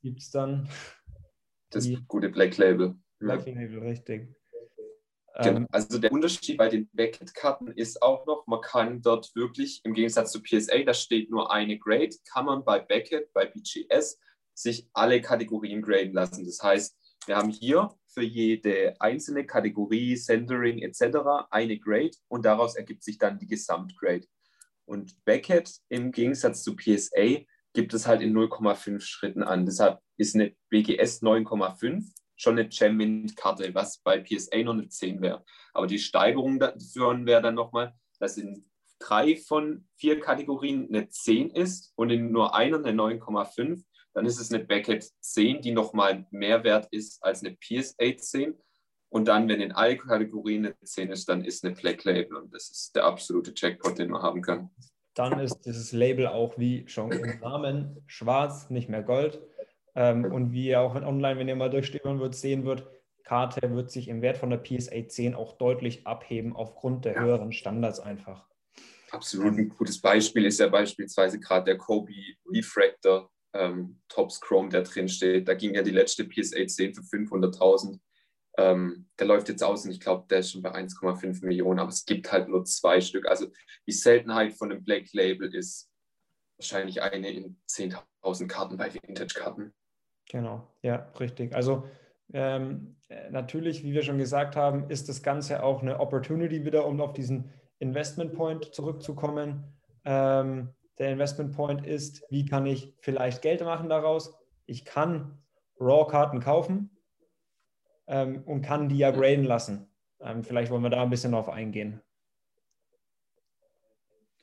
gibt 0.02 0.22
es 0.22 0.30
dann 0.30 0.68
das 1.70 1.88
gute 2.08 2.30
Black 2.30 2.56
Label. 2.56 2.94
Black 3.18 3.46
ja. 3.46 3.54
Label, 3.54 3.80
richtig. 3.80 4.34
Genau. 5.42 5.58
Ähm, 5.58 5.66
also 5.70 5.98
der 5.98 6.12
Unterschied 6.12 6.56
bei 6.56 6.68
den 6.68 6.88
Beckett-Karten 6.92 7.68
ist 7.68 8.02
auch 8.02 8.26
noch, 8.26 8.46
man 8.46 8.60
kann 8.60 9.00
dort 9.00 9.34
wirklich, 9.34 9.80
im 9.84 9.94
Gegensatz 9.94 10.32
zu 10.32 10.42
PSA, 10.42 10.82
da 10.84 10.94
steht 10.94 11.30
nur 11.30 11.52
eine 11.52 11.78
Grade, 11.78 12.14
kann 12.32 12.46
man 12.46 12.64
bei 12.64 12.80
Beckett, 12.80 13.32
bei 13.32 13.46
BGS 13.46 14.18
sich 14.54 14.88
alle 14.92 15.20
Kategorien 15.20 15.82
graden 15.82 16.12
lassen. 16.12 16.44
Das 16.44 16.62
heißt, 16.62 16.96
wir 17.26 17.36
haben 17.36 17.50
hier 17.50 17.90
für 18.08 18.22
jede 18.22 19.00
einzelne 19.00 19.46
Kategorie, 19.46 20.16
Centering 20.16 20.78
etc. 20.80 21.46
eine 21.50 21.78
Grade 21.78 22.16
und 22.28 22.44
daraus 22.44 22.76
ergibt 22.76 23.04
sich 23.04 23.18
dann 23.18 23.38
die 23.38 23.46
Gesamtgrade. 23.46 24.26
Und 24.84 25.24
Beckett 25.24 25.72
im 25.88 26.10
Gegensatz 26.10 26.62
zu 26.62 26.74
PSA 26.74 27.44
gibt 27.72 27.94
es 27.94 28.06
halt 28.06 28.22
in 28.22 28.34
0,5 28.34 29.00
Schritten 29.00 29.42
an. 29.42 29.64
Deshalb 29.64 30.00
ist 30.16 30.34
eine 30.34 30.54
BGS 30.70 31.22
9,5 31.22 32.04
schon 32.40 32.58
eine 32.58 32.68
Gem-Mint-Karte, 32.68 33.74
was 33.74 33.98
bei 33.98 34.18
PSA 34.18 34.62
noch 34.62 34.72
eine 34.72 34.88
10 34.88 35.20
wäre. 35.20 35.44
Aber 35.74 35.86
die 35.86 35.98
Steigerung 35.98 36.58
davon 36.58 37.26
wäre 37.26 37.42
dann 37.42 37.54
nochmal, 37.54 37.94
dass 38.18 38.38
in 38.38 38.64
drei 38.98 39.36
von 39.36 39.86
vier 39.96 40.20
Kategorien 40.20 40.88
eine 40.88 41.08
10 41.08 41.50
ist 41.50 41.92
und 41.96 42.10
in 42.10 42.32
nur 42.32 42.54
einer 42.54 42.78
eine 42.78 42.92
9,5. 42.92 43.84
Dann 44.14 44.26
ist 44.26 44.40
es 44.40 44.52
eine 44.52 44.64
Beckett 44.64 45.10
10, 45.20 45.62
die 45.62 45.72
nochmal 45.72 46.26
mehr 46.30 46.64
wert 46.64 46.88
ist 46.90 47.22
als 47.22 47.44
eine 47.44 47.56
PSA 47.56 48.16
10. 48.16 48.54
Und 49.08 49.26
dann, 49.26 49.48
wenn 49.48 49.60
in 49.60 49.72
allen 49.72 49.98
Kategorien 49.98 50.66
eine 50.66 50.76
10 50.82 51.10
ist, 51.10 51.28
dann 51.28 51.44
ist 51.44 51.64
eine 51.64 51.74
Black 51.74 52.04
Label. 52.04 52.36
Und 52.36 52.54
das 52.54 52.70
ist 52.70 52.94
der 52.94 53.04
absolute 53.04 53.52
Jackpot, 53.54 53.98
den 53.98 54.10
man 54.10 54.22
haben 54.22 54.42
kann. 54.42 54.70
Dann 55.14 55.40
ist 55.40 55.60
dieses 55.62 55.92
Label 55.92 56.28
auch 56.28 56.58
wie 56.58 56.86
schon 56.88 57.10
im 57.12 57.40
Namen 57.40 58.02
schwarz, 58.06 58.70
nicht 58.70 58.88
mehr 58.88 59.02
Gold. 59.02 59.40
Ähm, 59.94 60.24
und 60.24 60.52
wie 60.52 60.68
ihr 60.68 60.80
auch 60.80 60.94
online, 60.94 61.38
wenn 61.38 61.48
ihr 61.48 61.56
mal 61.56 61.70
durchstöbern 61.70 62.20
wird, 62.20 62.34
sehen 62.34 62.64
wird, 62.64 62.88
Karte 63.24 63.74
wird 63.74 63.90
sich 63.90 64.08
im 64.08 64.22
Wert 64.22 64.38
von 64.38 64.50
der 64.50 64.58
PSA 64.58 65.06
10 65.06 65.34
auch 65.34 65.56
deutlich 65.58 66.06
abheben 66.06 66.54
aufgrund 66.54 67.04
der 67.04 67.14
ja. 67.14 67.20
höheren 67.20 67.52
Standards 67.52 68.00
einfach. 68.00 68.46
Absolut. 69.10 69.58
Ein 69.58 69.68
gutes 69.68 70.00
Beispiel 70.00 70.46
ist 70.46 70.60
ja 70.60 70.68
beispielsweise 70.68 71.40
gerade 71.40 71.64
der 71.64 71.78
Kobe 71.78 72.12
Refractor 72.46 73.30
ähm, 73.54 74.00
Tops 74.08 74.40
Chrome, 74.40 74.68
der 74.68 74.82
drin 74.82 75.08
steht. 75.08 75.48
Da 75.48 75.54
ging 75.54 75.74
ja 75.74 75.82
die 75.82 75.90
letzte 75.90 76.24
PSA 76.24 76.66
10 76.66 76.94
für 76.94 77.02
500.000. 77.02 77.98
Ähm, 78.58 79.06
der 79.18 79.26
läuft 79.26 79.48
jetzt 79.48 79.62
aus 79.62 79.84
und 79.84 79.92
ich 79.92 80.00
glaube, 80.00 80.26
der 80.28 80.40
ist 80.40 80.52
schon 80.52 80.62
bei 80.62 80.72
1,5 80.72 81.44
Millionen, 81.44 81.78
aber 81.78 81.90
es 81.90 82.04
gibt 82.04 82.30
halt 82.30 82.48
nur 82.48 82.64
zwei 82.64 83.00
Stück. 83.00 83.28
Also 83.28 83.46
die 83.86 83.92
Seltenheit 83.92 84.54
von 84.54 84.70
einem 84.70 84.84
Black 84.84 85.12
Label 85.12 85.54
ist 85.54 85.90
wahrscheinlich 86.58 87.00
eine 87.00 87.30
in 87.30 87.56
10.000 87.68 88.48
Karten 88.48 88.76
bei 88.76 88.92
Vintage-Karten. 88.92 89.72
Genau, 90.28 90.74
ja, 90.82 91.10
richtig. 91.18 91.54
Also 91.54 91.88
ähm, 92.32 92.96
natürlich, 93.30 93.82
wie 93.82 93.92
wir 93.92 94.02
schon 94.02 94.18
gesagt 94.18 94.56
haben, 94.56 94.90
ist 94.90 95.08
das 95.08 95.22
Ganze 95.22 95.62
auch 95.62 95.82
eine 95.82 95.98
Opportunity 95.98 96.64
wieder, 96.64 96.86
um 96.86 97.00
auf 97.00 97.12
diesen 97.12 97.50
Investment 97.78 98.34
Point 98.34 98.74
zurückzukommen. 98.74 99.64
Ähm, 100.04 100.74
der 101.00 101.12
Investment 101.12 101.56
Point 101.56 101.86
ist, 101.86 102.22
wie 102.30 102.44
kann 102.44 102.66
ich 102.66 102.94
vielleicht 103.00 103.40
Geld 103.40 103.62
machen 103.62 103.88
daraus? 103.88 104.38
Ich 104.66 104.84
kann 104.84 105.42
Raw-Karten 105.80 106.40
kaufen 106.40 106.96
ähm, 108.06 108.42
und 108.44 108.60
kann 108.60 108.90
die 108.90 108.98
ja 108.98 109.10
graden 109.10 109.44
lassen. 109.44 109.90
Ähm, 110.20 110.44
vielleicht 110.44 110.70
wollen 110.70 110.82
wir 110.82 110.90
da 110.90 111.02
ein 111.02 111.10
bisschen 111.10 111.32
drauf 111.32 111.48
eingehen. 111.48 112.02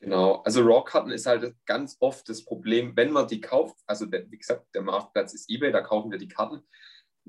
Genau, 0.00 0.42
also 0.42 0.62
Raw-Karten 0.62 1.12
ist 1.12 1.26
halt 1.26 1.54
ganz 1.64 1.96
oft 2.00 2.28
das 2.28 2.44
Problem, 2.44 2.96
wenn 2.96 3.12
man 3.12 3.28
die 3.28 3.40
kauft, 3.40 3.76
also 3.86 4.06
der, 4.06 4.28
wie 4.30 4.38
gesagt, 4.38 4.66
der 4.74 4.82
Marktplatz 4.82 5.34
ist 5.34 5.48
eBay, 5.48 5.70
da 5.70 5.80
kaufen 5.80 6.10
wir 6.10 6.18
die 6.18 6.28
Karten. 6.28 6.62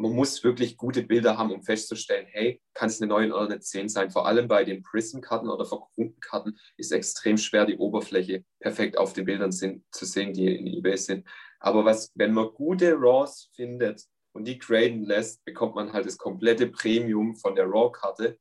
Man 0.02 0.14
muss 0.14 0.46
wirklich 0.46 0.78
gute 0.78 1.04
Bilder 1.04 1.38
haben, 1.38 1.52
um 1.52 1.62
festzustellen, 1.62 2.26
hey, 2.30 2.62
kann 2.74 2.88
es 2.88 3.02
eine 3.02 3.10
9 3.10 3.34
oder 3.34 3.46
eine 3.46 3.60
10 3.60 3.90
sein? 3.90 4.10
Vor 4.10 4.26
allem 4.26 4.48
bei 4.48 4.64
den 4.64 4.82
Prism-Karten 4.82 5.50
oder 5.50 5.66
verkrumpelten 5.66 6.22
Karten 6.22 6.58
ist 6.78 6.94
extrem 6.94 7.38
schwer, 7.38 7.66
die 7.66 7.76
Oberfläche 7.76 8.46
perfekt 8.62 8.98
auf 8.98 9.12
den 9.12 9.26
Bildern 9.26 9.52
sind, 9.52 9.84
zu 9.92 10.06
sehen, 10.06 10.32
die 10.32 10.56
in 10.56 10.68
eBay 10.68 10.96
sind. 10.96 11.28
Aber 11.60 11.84
was, 11.84 12.14
wenn 12.16 12.34
man 12.34 12.48
gute 12.54 12.94
Raws 12.94 13.50
findet 13.54 14.06
und 14.32 14.48
die 14.48 14.58
graden 14.58 15.04
lässt, 15.04 15.44
bekommt 15.44 15.76
man 15.76 15.92
halt 15.92 16.06
das 16.06 16.18
komplette 16.18 16.68
Premium 16.68 17.36
von 17.36 17.56
der 17.56 17.66
Raw-Karte 17.66 18.40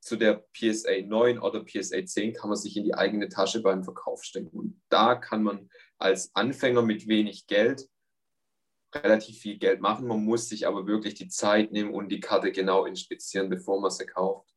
zu 0.00 0.16
der 0.16 0.44
PSA 0.52 1.00
9 1.02 1.38
oder 1.38 1.64
PSA 1.64 2.04
10 2.04 2.34
kann 2.34 2.50
man 2.50 2.58
sich 2.58 2.76
in 2.76 2.84
die 2.84 2.94
eigene 2.94 3.30
Tasche 3.30 3.62
beim 3.62 3.84
Verkauf 3.84 4.22
stecken. 4.22 4.48
Und 4.48 4.82
da 4.90 5.14
kann 5.14 5.42
man 5.42 5.70
als 5.96 6.30
Anfänger 6.34 6.82
mit 6.82 7.08
wenig 7.08 7.46
Geld 7.46 7.88
relativ 8.94 9.38
viel 9.38 9.58
Geld 9.58 9.80
machen. 9.80 10.06
Man 10.06 10.24
muss 10.24 10.48
sich 10.48 10.66
aber 10.66 10.86
wirklich 10.86 11.14
die 11.14 11.28
Zeit 11.28 11.72
nehmen 11.72 11.94
und 11.94 12.08
die 12.10 12.20
Karte 12.20 12.52
genau 12.52 12.84
inspizieren, 12.84 13.48
bevor 13.48 13.80
man 13.80 13.90
sie 13.90 14.06
kauft. 14.06 14.48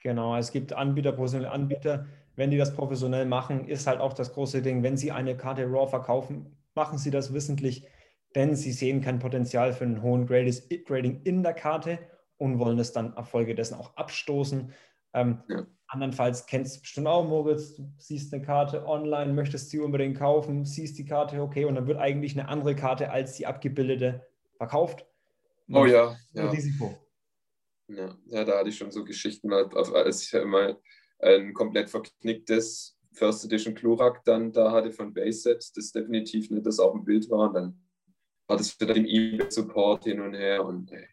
Genau, 0.00 0.36
es 0.36 0.52
gibt 0.52 0.72
Anbieter, 0.72 1.12
professionelle 1.12 1.50
Anbieter. 1.50 2.06
Wenn 2.36 2.50
die 2.50 2.58
das 2.58 2.74
professionell 2.74 3.26
machen, 3.26 3.66
ist 3.66 3.86
halt 3.86 4.00
auch 4.00 4.12
das 4.12 4.32
große 4.32 4.62
Ding, 4.62 4.82
wenn 4.82 4.96
sie 4.96 5.10
eine 5.10 5.36
Karte 5.36 5.64
RAW 5.64 5.88
verkaufen, 5.88 6.56
machen 6.74 6.98
sie 6.98 7.10
das 7.10 7.32
wissentlich, 7.32 7.86
denn 8.34 8.54
sie 8.54 8.72
sehen 8.72 9.00
kein 9.00 9.18
Potenzial 9.18 9.72
für 9.72 9.84
einen 9.84 10.02
hohen 10.02 10.26
Grading 10.26 11.22
in 11.24 11.42
der 11.42 11.54
Karte 11.54 11.98
und 12.36 12.58
wollen 12.58 12.78
es 12.78 12.92
dann 12.92 13.14
erfolgedessen 13.14 13.74
auch 13.74 13.96
abstoßen. 13.96 14.72
Ähm, 15.14 15.42
ja. 15.48 15.66
Andernfalls 15.88 16.46
kennst 16.46 16.76
du 16.76 16.80
bestimmt 16.80 17.06
auch, 17.06 17.26
Moritz, 17.26 17.76
du 17.76 17.88
siehst 17.98 18.32
eine 18.32 18.42
Karte 18.42 18.86
online, 18.86 19.32
möchtest 19.32 19.70
sie 19.70 19.78
unbedingt 19.78 20.18
kaufen, 20.18 20.64
siehst 20.64 20.98
die 20.98 21.04
Karte, 21.04 21.40
okay, 21.40 21.64
und 21.64 21.76
dann 21.76 21.86
wird 21.86 21.98
eigentlich 21.98 22.38
eine 22.38 22.48
andere 22.48 22.74
Karte 22.74 23.10
als 23.10 23.34
die 23.34 23.46
abgebildete 23.46 24.26
verkauft. 24.56 25.06
Oh 25.72 25.86
ja, 25.86 26.16
ja. 26.32 26.50
Risiko. 26.50 26.98
Ja, 27.88 28.16
ja, 28.26 28.44
da 28.44 28.58
hatte 28.58 28.68
ich 28.68 28.76
schon 28.76 28.90
so 28.90 29.04
Geschichten, 29.04 29.52
als 29.52 30.22
ich 30.22 30.32
ja 30.32 30.42
immer 30.42 30.76
ein 31.20 31.54
komplett 31.54 31.88
verknicktes 31.88 32.98
First 33.12 33.44
Edition 33.44 33.74
Klurak 33.74 34.24
dann 34.24 34.52
da 34.52 34.72
hatte 34.72 34.90
von 34.90 35.14
Bayset, 35.14 35.70
das 35.76 35.92
definitiv 35.92 36.50
nicht 36.50 36.66
das 36.66 36.80
auf 36.80 36.92
dem 36.92 37.04
Bild 37.04 37.30
war. 37.30 37.48
Und 37.48 37.54
dann 37.54 37.80
war 38.48 38.56
das 38.56 38.78
wieder 38.80 38.94
im 38.96 39.06
eBay-Support 39.06 40.04
hin 40.04 40.20
und 40.20 40.34
her 40.34 40.64
und 40.64 40.90
ey, 40.90 41.08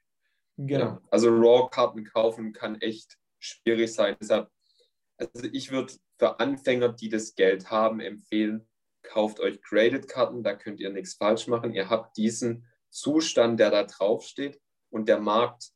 Genau. 0.58 0.86
Ja, 0.86 1.02
also 1.10 1.30
RAW-Karten 1.30 2.04
kaufen 2.06 2.54
kann 2.54 2.80
echt 2.80 3.18
schwierig 3.40 3.92
sein. 3.92 4.16
Deshalb, 4.22 4.50
also 5.18 5.48
ich 5.52 5.72
würde 5.72 5.94
für 6.18 6.40
Anfänger, 6.40 6.90
die 6.90 7.10
das 7.10 7.36
Geld 7.36 7.70
haben, 7.70 8.00
empfehlen, 8.00 8.68
kauft 9.04 9.40
euch 9.40 9.62
Graded-Karten, 9.62 10.44
da 10.44 10.56
könnt 10.56 10.80
ihr 10.80 10.90
nichts 10.90 11.16
falsch 11.16 11.48
machen. 11.48 11.74
Ihr 11.74 11.90
habt 11.90 12.18
diesen 12.18 12.66
Zustand, 12.90 13.60
der 13.60 13.72
da 13.72 13.84
draufsteht 13.84 14.60
und 14.90 15.10
der 15.10 15.20
Markt 15.20 15.72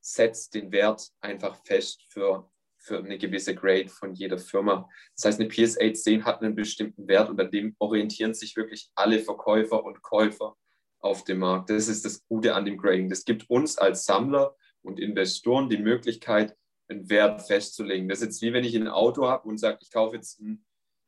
setzt 0.00 0.54
den 0.54 0.72
Wert 0.72 1.08
einfach 1.20 1.56
fest 1.64 2.04
für, 2.08 2.50
für 2.76 2.98
eine 2.98 3.18
gewisse 3.18 3.54
Grade 3.54 3.88
von 3.88 4.14
jeder 4.14 4.38
Firma. 4.38 4.88
Das 5.14 5.26
heißt, 5.26 5.40
eine 5.40 5.48
PSA 5.48 5.92
10 5.92 6.24
hat 6.24 6.42
einen 6.42 6.54
bestimmten 6.54 7.06
Wert 7.06 7.30
und 7.30 7.40
an 7.40 7.50
dem 7.50 7.76
orientieren 7.78 8.34
sich 8.34 8.56
wirklich 8.56 8.90
alle 8.94 9.20
Verkäufer 9.20 9.84
und 9.84 10.02
Käufer 10.02 10.56
auf 10.98 11.24
dem 11.24 11.40
Markt. 11.40 11.70
Das 11.70 11.88
ist 11.88 12.04
das 12.04 12.24
Gute 12.26 12.54
an 12.54 12.64
dem 12.64 12.78
Grading. 12.78 13.08
Das 13.08 13.24
gibt 13.24 13.48
uns 13.50 13.78
als 13.78 14.04
Sammler 14.04 14.56
und 14.82 14.98
Investoren 14.98 15.68
die 15.68 15.78
Möglichkeit, 15.78 16.56
einen 16.88 17.08
Wert 17.08 17.42
festzulegen. 17.42 18.08
Das 18.08 18.18
ist 18.18 18.24
jetzt 18.24 18.42
wie 18.42 18.52
wenn 18.52 18.64
ich 18.64 18.74
ein 18.74 18.88
Auto 18.88 19.26
habe 19.26 19.48
und 19.48 19.58
sage, 19.58 19.78
ich 19.80 19.90
kaufe 19.90 20.16
jetzt 20.16 20.40
einen 20.40 20.64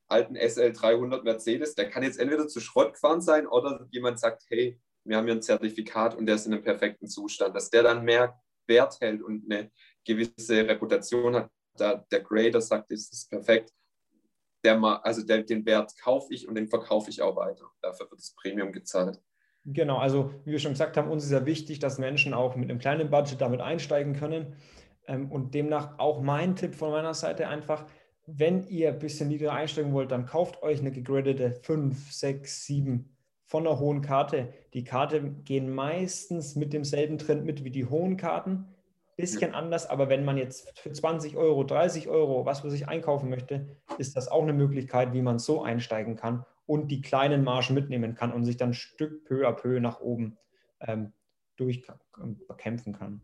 alten 0.08 0.36
SL300 0.36 1.22
Mercedes, 1.22 1.74
der 1.74 1.90
kann 1.90 2.02
jetzt 2.02 2.18
entweder 2.18 2.46
zu 2.46 2.60
Schrott 2.60 2.94
gefahren 2.94 3.20
sein 3.20 3.46
oder 3.46 3.86
jemand 3.90 4.20
sagt, 4.20 4.44
hey, 4.48 4.80
wir 5.04 5.16
haben 5.16 5.26
hier 5.26 5.34
ein 5.34 5.42
Zertifikat 5.42 6.14
und 6.14 6.26
der 6.26 6.36
ist 6.36 6.46
in 6.46 6.54
einem 6.54 6.62
perfekten 6.62 7.06
Zustand, 7.06 7.54
dass 7.54 7.70
der 7.70 7.82
dann 7.82 8.04
mehr 8.04 8.40
Wert 8.66 9.00
hält 9.00 9.22
und 9.22 9.50
eine 9.50 9.70
gewisse 10.04 10.66
Reputation 10.66 11.34
hat. 11.36 11.50
Da 11.76 12.04
der 12.10 12.20
Grader 12.20 12.60
sagt, 12.60 12.90
das 12.90 13.10
ist 13.10 13.28
perfekt, 13.28 13.70
der 14.64 14.78
mal, 14.78 14.96
also 14.98 15.22
der, 15.22 15.42
den 15.42 15.66
Wert 15.66 15.92
kaufe 16.00 16.32
ich 16.32 16.48
und 16.48 16.54
den 16.54 16.68
verkaufe 16.68 17.10
ich 17.10 17.20
auch 17.20 17.36
weiter. 17.36 17.64
Dafür 17.82 18.10
wird 18.10 18.20
das 18.20 18.34
Premium 18.34 18.72
gezahlt. 18.72 19.20
Genau, 19.66 19.98
also 19.98 20.30
wie 20.44 20.52
wir 20.52 20.58
schon 20.58 20.72
gesagt 20.72 20.96
haben, 20.96 21.10
uns 21.10 21.24
ist 21.24 21.30
ja 21.30 21.46
wichtig, 21.46 21.78
dass 21.78 21.98
Menschen 21.98 22.34
auch 22.34 22.54
mit 22.54 22.70
einem 22.70 22.78
kleinen 22.78 23.10
Budget 23.10 23.40
damit 23.40 23.60
einsteigen 23.60 24.14
können. 24.14 24.56
Ähm, 25.06 25.30
und 25.30 25.54
demnach 25.54 25.98
auch 25.98 26.20
mein 26.20 26.56
Tipp 26.56 26.74
von 26.74 26.90
meiner 26.90 27.14
Seite 27.14 27.48
einfach, 27.48 27.86
wenn 28.26 28.66
ihr 28.68 28.90
ein 28.90 28.98
bisschen 28.98 29.28
niedriger 29.28 29.52
einsteigen 29.52 29.92
wollt, 29.92 30.10
dann 30.10 30.26
kauft 30.26 30.62
euch 30.62 30.80
eine 30.80 30.92
gegradete 30.92 31.52
5, 31.62 32.12
6, 32.12 32.64
7 32.66 33.16
von 33.44 33.66
einer 33.66 33.78
hohen 33.78 34.00
Karte. 34.00 34.48
Die 34.72 34.84
Karte 34.84 35.22
gehen 35.44 35.70
meistens 35.70 36.56
mit 36.56 36.72
demselben 36.72 37.18
Trend 37.18 37.44
mit 37.44 37.64
wie 37.64 37.70
die 37.70 37.84
hohen 37.84 38.16
Karten. 38.16 38.66
Bisschen 39.16 39.54
anders, 39.54 39.88
aber 39.88 40.08
wenn 40.08 40.24
man 40.24 40.38
jetzt 40.38 40.76
für 40.78 40.90
20 40.90 41.36
Euro, 41.36 41.62
30 41.62 42.08
Euro, 42.08 42.46
was 42.46 42.60
für 42.60 42.70
sich 42.70 42.88
einkaufen 42.88 43.28
möchte, 43.28 43.68
ist 43.98 44.16
das 44.16 44.26
auch 44.28 44.42
eine 44.42 44.52
Möglichkeit, 44.52 45.12
wie 45.12 45.22
man 45.22 45.38
so 45.38 45.62
einsteigen 45.62 46.16
kann 46.16 46.44
und 46.66 46.88
die 46.88 47.00
kleinen 47.00 47.44
Margen 47.44 47.74
mitnehmen 47.74 48.14
kann 48.14 48.32
und 48.32 48.44
sich 48.44 48.56
dann 48.56 48.74
Stück 48.74 49.24
peu 49.24 49.46
à 49.46 49.52
peu 49.52 49.78
nach 49.78 50.00
oben 50.00 50.36
ähm, 50.80 51.12
durchkämpfen 51.56 52.92
kann. 52.92 53.20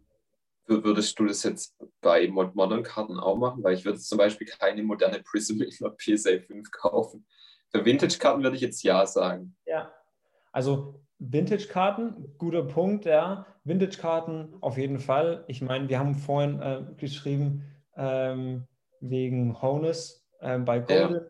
Würdest 0.70 1.18
du 1.18 1.26
das 1.26 1.42
jetzt 1.42 1.76
bei 2.00 2.28
Modern 2.28 2.82
Karten 2.82 3.18
auch 3.18 3.36
machen? 3.36 3.62
Weil 3.62 3.74
ich 3.74 3.84
würde 3.84 3.98
zum 3.98 4.18
Beispiel 4.18 4.46
keine 4.46 4.82
moderne 4.82 5.22
Prism 5.22 5.60
in 5.62 5.70
der 5.80 5.90
PSA 5.90 6.38
5 6.38 6.70
kaufen. 6.70 7.26
Für 7.70 7.84
Vintage-Karten 7.84 8.42
würde 8.42 8.56
ich 8.56 8.62
jetzt 8.62 8.82
ja 8.82 9.04
sagen. 9.06 9.56
Ja, 9.66 9.92
also 10.52 11.00
Vintage-Karten, 11.18 12.34
guter 12.38 12.64
Punkt, 12.64 13.04
ja. 13.04 13.46
Vintage-Karten 13.64 14.54
auf 14.60 14.78
jeden 14.78 14.98
Fall. 14.98 15.44
Ich 15.48 15.60
meine, 15.60 15.88
wir 15.88 15.98
haben 15.98 16.14
vorhin 16.14 16.60
äh, 16.60 16.84
geschrieben, 16.96 17.64
ähm, 17.96 18.66
wegen 19.00 19.60
Honus 19.60 20.26
äh, 20.40 20.58
bei 20.58 20.78
Golden 20.78 21.14
ja. 21.14 21.20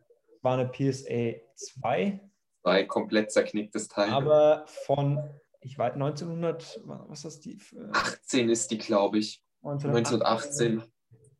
war 0.42 0.58
eine 0.58 0.68
PSA 0.68 1.40
2. 1.54 2.20
Zwei 2.62 2.84
komplett 2.84 3.32
zerknicktes 3.32 3.88
Teil. 3.88 4.10
Aber 4.10 4.64
von, 4.66 5.18
ich 5.60 5.78
weiß, 5.78 5.94
1900, 5.94 6.80
was 6.84 7.18
ist 7.18 7.24
das 7.24 7.40
die? 7.40 7.58
18 7.92 8.48
ist 8.48 8.70
die, 8.70 8.78
glaube 8.78 9.18
ich. 9.18 9.42
1918. 9.62 10.82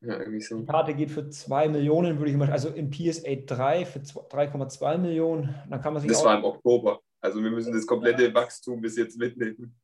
Ja, 0.03 0.19
irgendwie 0.19 0.41
so. 0.41 0.59
Die 0.59 0.67
Karte 0.67 0.95
geht 0.95 1.11
für 1.11 1.29
2 1.29 1.69
Millionen, 1.69 2.19
würde 2.19 2.31
ich 2.31 2.37
mal, 2.37 2.51
also 2.51 2.71
in 2.71 2.91
PSA 2.91 3.35
3 3.47 3.85
für 3.85 3.99
3,2 3.99 4.99
Millionen. 4.99 5.55
Dann 5.69 5.81
kann 5.81 5.93
man 5.93 6.03
sich 6.03 6.11
das 6.11 6.25
war 6.25 6.39
im 6.39 6.45
Oktober. 6.45 7.01
Also 7.21 7.43
wir 7.43 7.51
müssen 7.51 7.73
das 7.73 7.87
komplette 7.87 8.33
Wachstum 8.33 8.81
bis 8.81 8.97
jetzt 8.97 9.19
mitnehmen. 9.19 9.79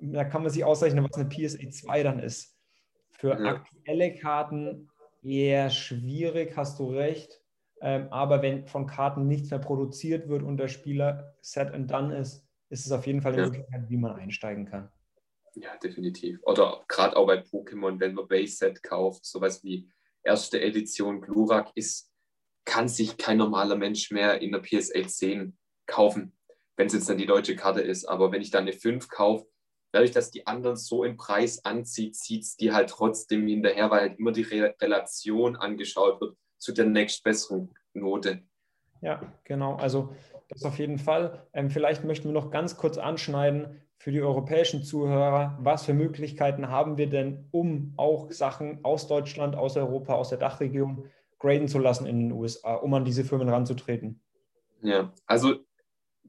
Da 0.00 0.24
kann 0.24 0.42
man 0.42 0.50
sich 0.50 0.64
ausrechnen, 0.64 1.04
was 1.04 1.18
eine 1.18 1.28
PSA 1.28 1.68
2 1.68 2.02
dann 2.02 2.20
ist. 2.20 2.56
Für 3.10 3.38
ja. 3.38 3.56
aktuelle 3.56 4.14
Karten 4.14 4.88
eher 5.22 5.68
schwierig, 5.70 6.56
hast 6.56 6.78
du 6.78 6.90
recht. 6.90 7.42
Ähm, 7.80 8.08
aber 8.10 8.42
wenn 8.42 8.66
von 8.66 8.86
Karten 8.86 9.26
nichts 9.26 9.50
mehr 9.50 9.60
produziert 9.60 10.28
wird 10.28 10.42
und 10.42 10.56
der 10.56 10.68
Spieler 10.68 11.34
set 11.40 11.72
and 11.72 11.90
done 11.90 12.16
ist, 12.16 12.47
ist 12.70 12.86
es 12.86 12.92
auf 12.92 13.06
jeden 13.06 13.22
Fall 13.22 13.32
eine 13.32 13.42
ja. 13.42 13.48
Möglichkeit, 13.48 13.88
wie 13.88 13.96
man 13.96 14.12
einsteigen 14.12 14.66
kann. 14.66 14.90
Ja, 15.54 15.76
definitiv. 15.76 16.40
Oder 16.44 16.84
gerade 16.88 17.16
auch 17.16 17.26
bei 17.26 17.40
Pokémon, 17.40 17.98
wenn 17.98 18.14
man 18.14 18.28
Base 18.28 18.56
Set 18.56 18.82
kauft, 18.82 19.24
sowas 19.24 19.64
wie 19.64 19.90
erste 20.22 20.60
Edition 20.60 21.20
Glurak 21.20 21.70
ist, 21.74 22.12
kann 22.64 22.88
sich 22.88 23.16
kein 23.16 23.38
normaler 23.38 23.76
Mensch 23.76 24.10
mehr 24.10 24.40
in 24.42 24.52
der 24.52 24.60
PSA 24.60 25.06
10 25.06 25.56
kaufen, 25.86 26.36
wenn 26.76 26.86
es 26.86 26.92
jetzt 26.92 27.08
dann 27.08 27.18
die 27.18 27.26
deutsche 27.26 27.56
Karte 27.56 27.80
ist. 27.80 28.04
Aber 28.04 28.30
wenn 28.30 28.42
ich 28.42 28.50
dann 28.50 28.62
eine 28.62 28.74
5 28.74 29.08
kaufe, 29.08 29.46
dadurch, 29.90 30.10
dass 30.10 30.30
die 30.30 30.46
anderen 30.46 30.76
so 30.76 31.02
im 31.02 31.16
Preis 31.16 31.64
anzieht, 31.64 32.14
zieht 32.14 32.42
es 32.42 32.56
die 32.56 32.72
halt 32.72 32.90
trotzdem 32.90 33.46
hinterher, 33.46 33.90
weil 33.90 34.00
halt 34.00 34.18
immer 34.18 34.32
die 34.32 34.42
Re 34.42 34.74
Relation 34.80 35.56
angeschaut 35.56 36.20
wird 36.20 36.36
zu 36.58 36.72
der 36.72 36.84
nächstbesseren 36.84 37.74
Note. 37.94 38.42
Ja, 39.00 39.32
genau. 39.44 39.76
Also 39.76 40.14
das 40.48 40.64
auf 40.64 40.78
jeden 40.78 40.98
Fall. 40.98 41.46
Ähm, 41.52 41.70
vielleicht 41.70 42.04
möchten 42.04 42.28
wir 42.28 42.32
noch 42.32 42.50
ganz 42.50 42.76
kurz 42.76 42.98
anschneiden 42.98 43.82
für 43.98 44.12
die 44.12 44.22
europäischen 44.22 44.82
Zuhörer, 44.82 45.58
was 45.60 45.84
für 45.84 45.94
Möglichkeiten 45.94 46.68
haben 46.68 46.98
wir 46.98 47.08
denn, 47.08 47.48
um 47.50 47.92
auch 47.96 48.30
Sachen 48.30 48.84
aus 48.84 49.08
Deutschland, 49.08 49.56
aus 49.56 49.76
Europa, 49.76 50.14
aus 50.14 50.30
der 50.30 50.38
Dachregion 50.38 51.08
graden 51.38 51.68
zu 51.68 51.78
lassen 51.78 52.06
in 52.06 52.18
den 52.18 52.32
USA, 52.32 52.74
um 52.74 52.94
an 52.94 53.04
diese 53.04 53.24
Firmen 53.24 53.48
ranzutreten? 53.48 54.22
Ja, 54.82 55.12
also 55.26 55.56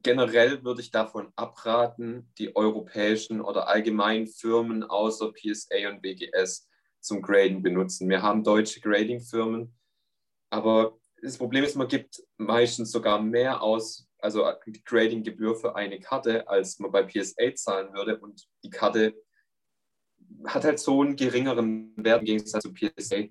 generell 0.02 0.64
würde 0.64 0.80
ich 0.80 0.90
davon 0.90 1.32
abraten, 1.36 2.30
die 2.38 2.54
europäischen 2.56 3.40
oder 3.40 3.68
allgemeinen 3.68 4.26
Firmen 4.26 4.82
außer 4.82 5.32
PSA 5.32 5.88
und 5.90 6.02
BGS 6.02 6.68
zum 7.00 7.22
Graden 7.22 7.62
benutzen. 7.62 8.08
Wir 8.08 8.22
haben 8.22 8.44
deutsche 8.44 8.80
Grading-Firmen, 8.80 9.74
aber 10.50 10.98
das 11.22 11.38
Problem 11.38 11.64
ist, 11.64 11.76
man 11.76 11.88
gibt 11.88 12.22
meistens 12.36 12.90
sogar 12.90 13.20
mehr 13.20 13.62
aus, 13.62 14.09
also 14.22 14.46
die 14.66 14.82
Grading-Gebühr 14.84 15.54
für 15.54 15.76
eine 15.76 16.00
Karte, 16.00 16.48
als 16.48 16.78
man 16.78 16.92
bei 16.92 17.02
PSA 17.02 17.54
zahlen 17.54 17.92
würde. 17.94 18.18
Und 18.18 18.46
die 18.64 18.70
Karte 18.70 19.14
hat 20.46 20.64
halt 20.64 20.78
so 20.78 21.02
einen 21.02 21.16
geringeren 21.16 21.92
Wert 21.96 22.20
im 22.20 22.26
Gegensatz 22.26 22.62
zu 22.62 22.72
PSA. 22.72 23.24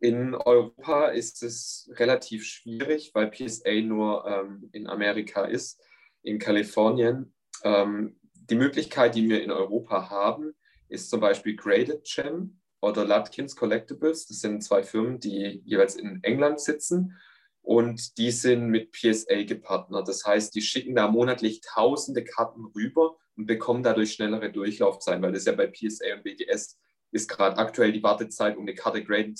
In 0.00 0.34
Europa 0.34 1.08
ist 1.08 1.42
es 1.42 1.88
relativ 1.94 2.44
schwierig, 2.44 3.12
weil 3.14 3.30
PSA 3.30 3.80
nur 3.82 4.26
ähm, 4.26 4.68
in 4.72 4.86
Amerika 4.88 5.44
ist, 5.44 5.80
in 6.22 6.38
Kalifornien. 6.38 7.34
Ähm, 7.62 8.18
die 8.34 8.56
Möglichkeit, 8.56 9.14
die 9.14 9.28
wir 9.28 9.42
in 9.42 9.50
Europa 9.50 10.10
haben, 10.10 10.54
ist 10.88 11.08
zum 11.08 11.20
Beispiel 11.20 11.56
Graded 11.56 12.04
Gem 12.04 12.60
oder 12.80 13.04
Lutkins 13.04 13.54
Collectibles. 13.54 14.26
Das 14.26 14.40
sind 14.40 14.62
zwei 14.62 14.82
Firmen, 14.82 15.20
die 15.20 15.62
jeweils 15.64 15.94
in 15.94 16.22
England 16.22 16.60
sitzen 16.60 17.16
und 17.62 18.18
die 18.18 18.30
sind 18.30 18.66
mit 18.66 18.92
PSA 18.92 19.44
gepartnert. 19.44 20.08
Das 20.08 20.24
heißt, 20.24 20.54
die 20.54 20.62
schicken 20.62 20.94
da 20.94 21.08
monatlich 21.08 21.60
tausende 21.60 22.24
Karten 22.24 22.66
rüber 22.74 23.16
und 23.36 23.46
bekommen 23.46 23.82
dadurch 23.82 24.12
schnellere 24.12 24.50
Durchlaufzeiten, 24.50 25.22
weil 25.22 25.32
das 25.32 25.44
ja 25.44 25.52
bei 25.52 25.68
PSA 25.68 26.14
und 26.16 26.24
BGS 26.24 26.78
ist 27.12 27.28
gerade 27.28 27.58
aktuell 27.58 27.92
die 27.92 28.02
Wartezeit, 28.02 28.56
um 28.56 28.62
eine 28.62 28.74
Karte 28.74 29.04
graded, 29.04 29.38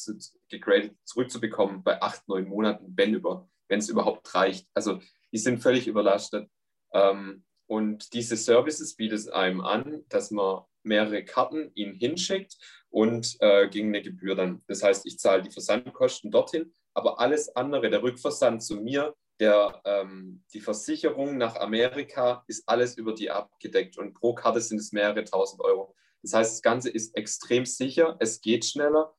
gegradet 0.48 0.94
zurückzubekommen, 1.04 1.82
bei 1.82 2.00
acht, 2.00 2.28
neun 2.28 2.46
Monaten, 2.46 2.92
wenn, 2.96 3.14
über, 3.14 3.48
es 3.68 3.88
überhaupt 3.88 4.34
reicht. 4.34 4.68
Also 4.74 5.00
die 5.32 5.38
sind 5.38 5.62
völlig 5.62 5.86
überlastet. 5.86 6.48
Ähm, 6.92 7.44
und 7.66 8.12
diese 8.12 8.36
Services 8.36 8.94
bietet 8.96 9.20
es 9.20 9.28
einem 9.28 9.62
an, 9.62 10.04
dass 10.10 10.30
man 10.30 10.62
mehrere 10.82 11.24
Karten 11.24 11.70
ihnen 11.74 11.94
hinschickt 11.94 12.56
und 12.90 13.36
äh, 13.40 13.68
gegen 13.68 13.88
eine 13.88 14.02
Gebühr 14.02 14.34
dann. 14.34 14.62
Das 14.66 14.82
heißt, 14.82 15.06
ich 15.06 15.18
zahle 15.18 15.42
die 15.42 15.50
Versandkosten 15.50 16.30
dorthin, 16.30 16.74
aber 16.94 17.20
alles 17.20 17.54
andere, 17.54 17.90
der 17.90 18.02
Rückversand 18.02 18.62
zu 18.62 18.76
mir, 18.76 19.14
der, 19.40 19.80
ähm, 19.84 20.44
die 20.52 20.60
Versicherung 20.60 21.36
nach 21.36 21.56
Amerika, 21.56 22.44
ist 22.46 22.68
alles 22.68 22.96
über 22.96 23.14
die 23.14 23.30
abgedeckt 23.30 23.98
und 23.98 24.14
pro 24.14 24.34
Karte 24.34 24.60
sind 24.60 24.78
es 24.78 24.92
mehrere 24.92 25.24
tausend 25.24 25.60
Euro. 25.62 25.94
Das 26.22 26.34
heißt, 26.34 26.52
das 26.52 26.62
Ganze 26.62 26.90
ist 26.90 27.16
extrem 27.16 27.66
sicher, 27.66 28.16
es 28.20 28.40
geht 28.40 28.64
schneller 28.64 29.14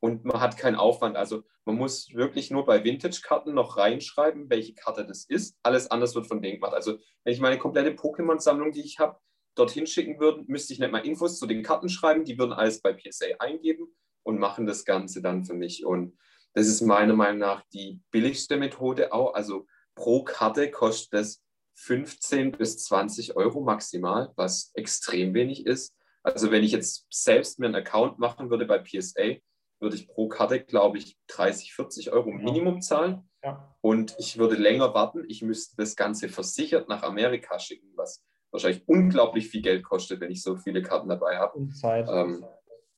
und 0.00 0.24
man 0.24 0.40
hat 0.40 0.56
keinen 0.56 0.76
Aufwand. 0.76 1.16
Also 1.16 1.44
man 1.64 1.76
muss 1.76 2.12
wirklich 2.14 2.50
nur 2.50 2.64
bei 2.64 2.82
Vintage-Karten 2.82 3.54
noch 3.54 3.76
reinschreiben, 3.76 4.48
welche 4.50 4.74
Karte 4.74 5.06
das 5.06 5.24
ist. 5.24 5.56
Alles 5.62 5.90
anders 5.90 6.14
wird 6.14 6.26
von 6.26 6.40
denen 6.40 6.54
gemacht. 6.54 6.74
Also 6.74 6.98
wenn 7.24 7.34
ich 7.34 7.40
meine 7.40 7.58
komplette 7.58 7.90
Pokémon-Sammlung, 7.90 8.72
die 8.72 8.82
ich 8.82 8.98
habe, 8.98 9.18
dorthin 9.54 9.86
schicken 9.86 10.20
würden, 10.20 10.44
müsste 10.46 10.72
ich 10.72 10.78
nicht 10.78 10.92
mal 10.92 11.04
Infos 11.04 11.38
zu 11.38 11.46
den 11.46 11.62
Karten 11.62 11.88
schreiben. 11.88 12.24
Die 12.24 12.38
würden 12.38 12.52
alles 12.52 12.80
bei 12.80 12.92
PSA 12.92 13.26
eingeben 13.40 13.94
und 14.22 14.38
machen 14.38 14.66
das 14.66 14.84
Ganze 14.84 15.20
dann 15.20 15.44
für 15.44 15.54
mich. 15.54 15.84
Und 15.84 16.16
das 16.54 16.66
ist 16.66 16.80
meiner 16.80 17.14
Meinung 17.14 17.38
nach 17.38 17.62
die 17.72 18.00
billigste 18.10 18.56
Methode 18.56 19.12
auch. 19.12 19.34
Also 19.34 19.66
pro 19.94 20.24
Karte 20.24 20.70
kostet 20.70 21.20
es 21.20 21.42
15 21.74 22.52
bis 22.52 22.78
20 22.84 23.36
Euro 23.36 23.60
maximal, 23.60 24.32
was 24.36 24.72
extrem 24.74 25.34
wenig 25.34 25.66
ist. 25.66 25.96
Also 26.22 26.50
wenn 26.50 26.64
ich 26.64 26.72
jetzt 26.72 27.06
selbst 27.10 27.58
mir 27.58 27.66
einen 27.66 27.76
Account 27.76 28.18
machen 28.18 28.50
würde 28.50 28.66
bei 28.66 28.78
PSA, 28.78 29.36
würde 29.80 29.96
ich 29.96 30.08
pro 30.08 30.28
Karte, 30.28 30.60
glaube 30.60 30.98
ich, 30.98 31.16
30, 31.28 31.72
40 31.72 32.12
Euro 32.12 32.30
Minimum 32.30 32.80
zahlen. 32.80 33.28
Ja. 33.44 33.72
Und 33.80 34.16
ich 34.18 34.38
würde 34.38 34.56
länger 34.56 34.92
warten. 34.94 35.24
Ich 35.28 35.42
müsste 35.42 35.76
das 35.76 35.94
Ganze 35.94 36.28
versichert 36.28 36.88
nach 36.88 37.04
Amerika 37.04 37.58
schicken, 37.58 37.92
was 37.94 38.24
wahrscheinlich 38.50 38.86
unglaublich 38.88 39.48
viel 39.48 39.62
Geld 39.62 39.84
kostet, 39.84 40.20
wenn 40.20 40.30
ich 40.30 40.42
so 40.42 40.56
viele 40.56 40.82
Karten 40.82 41.08
dabei 41.08 41.38
habe. 41.38 41.56
Und 41.56 41.76
Zeit. 41.76 42.08
Ähm, 42.10 42.44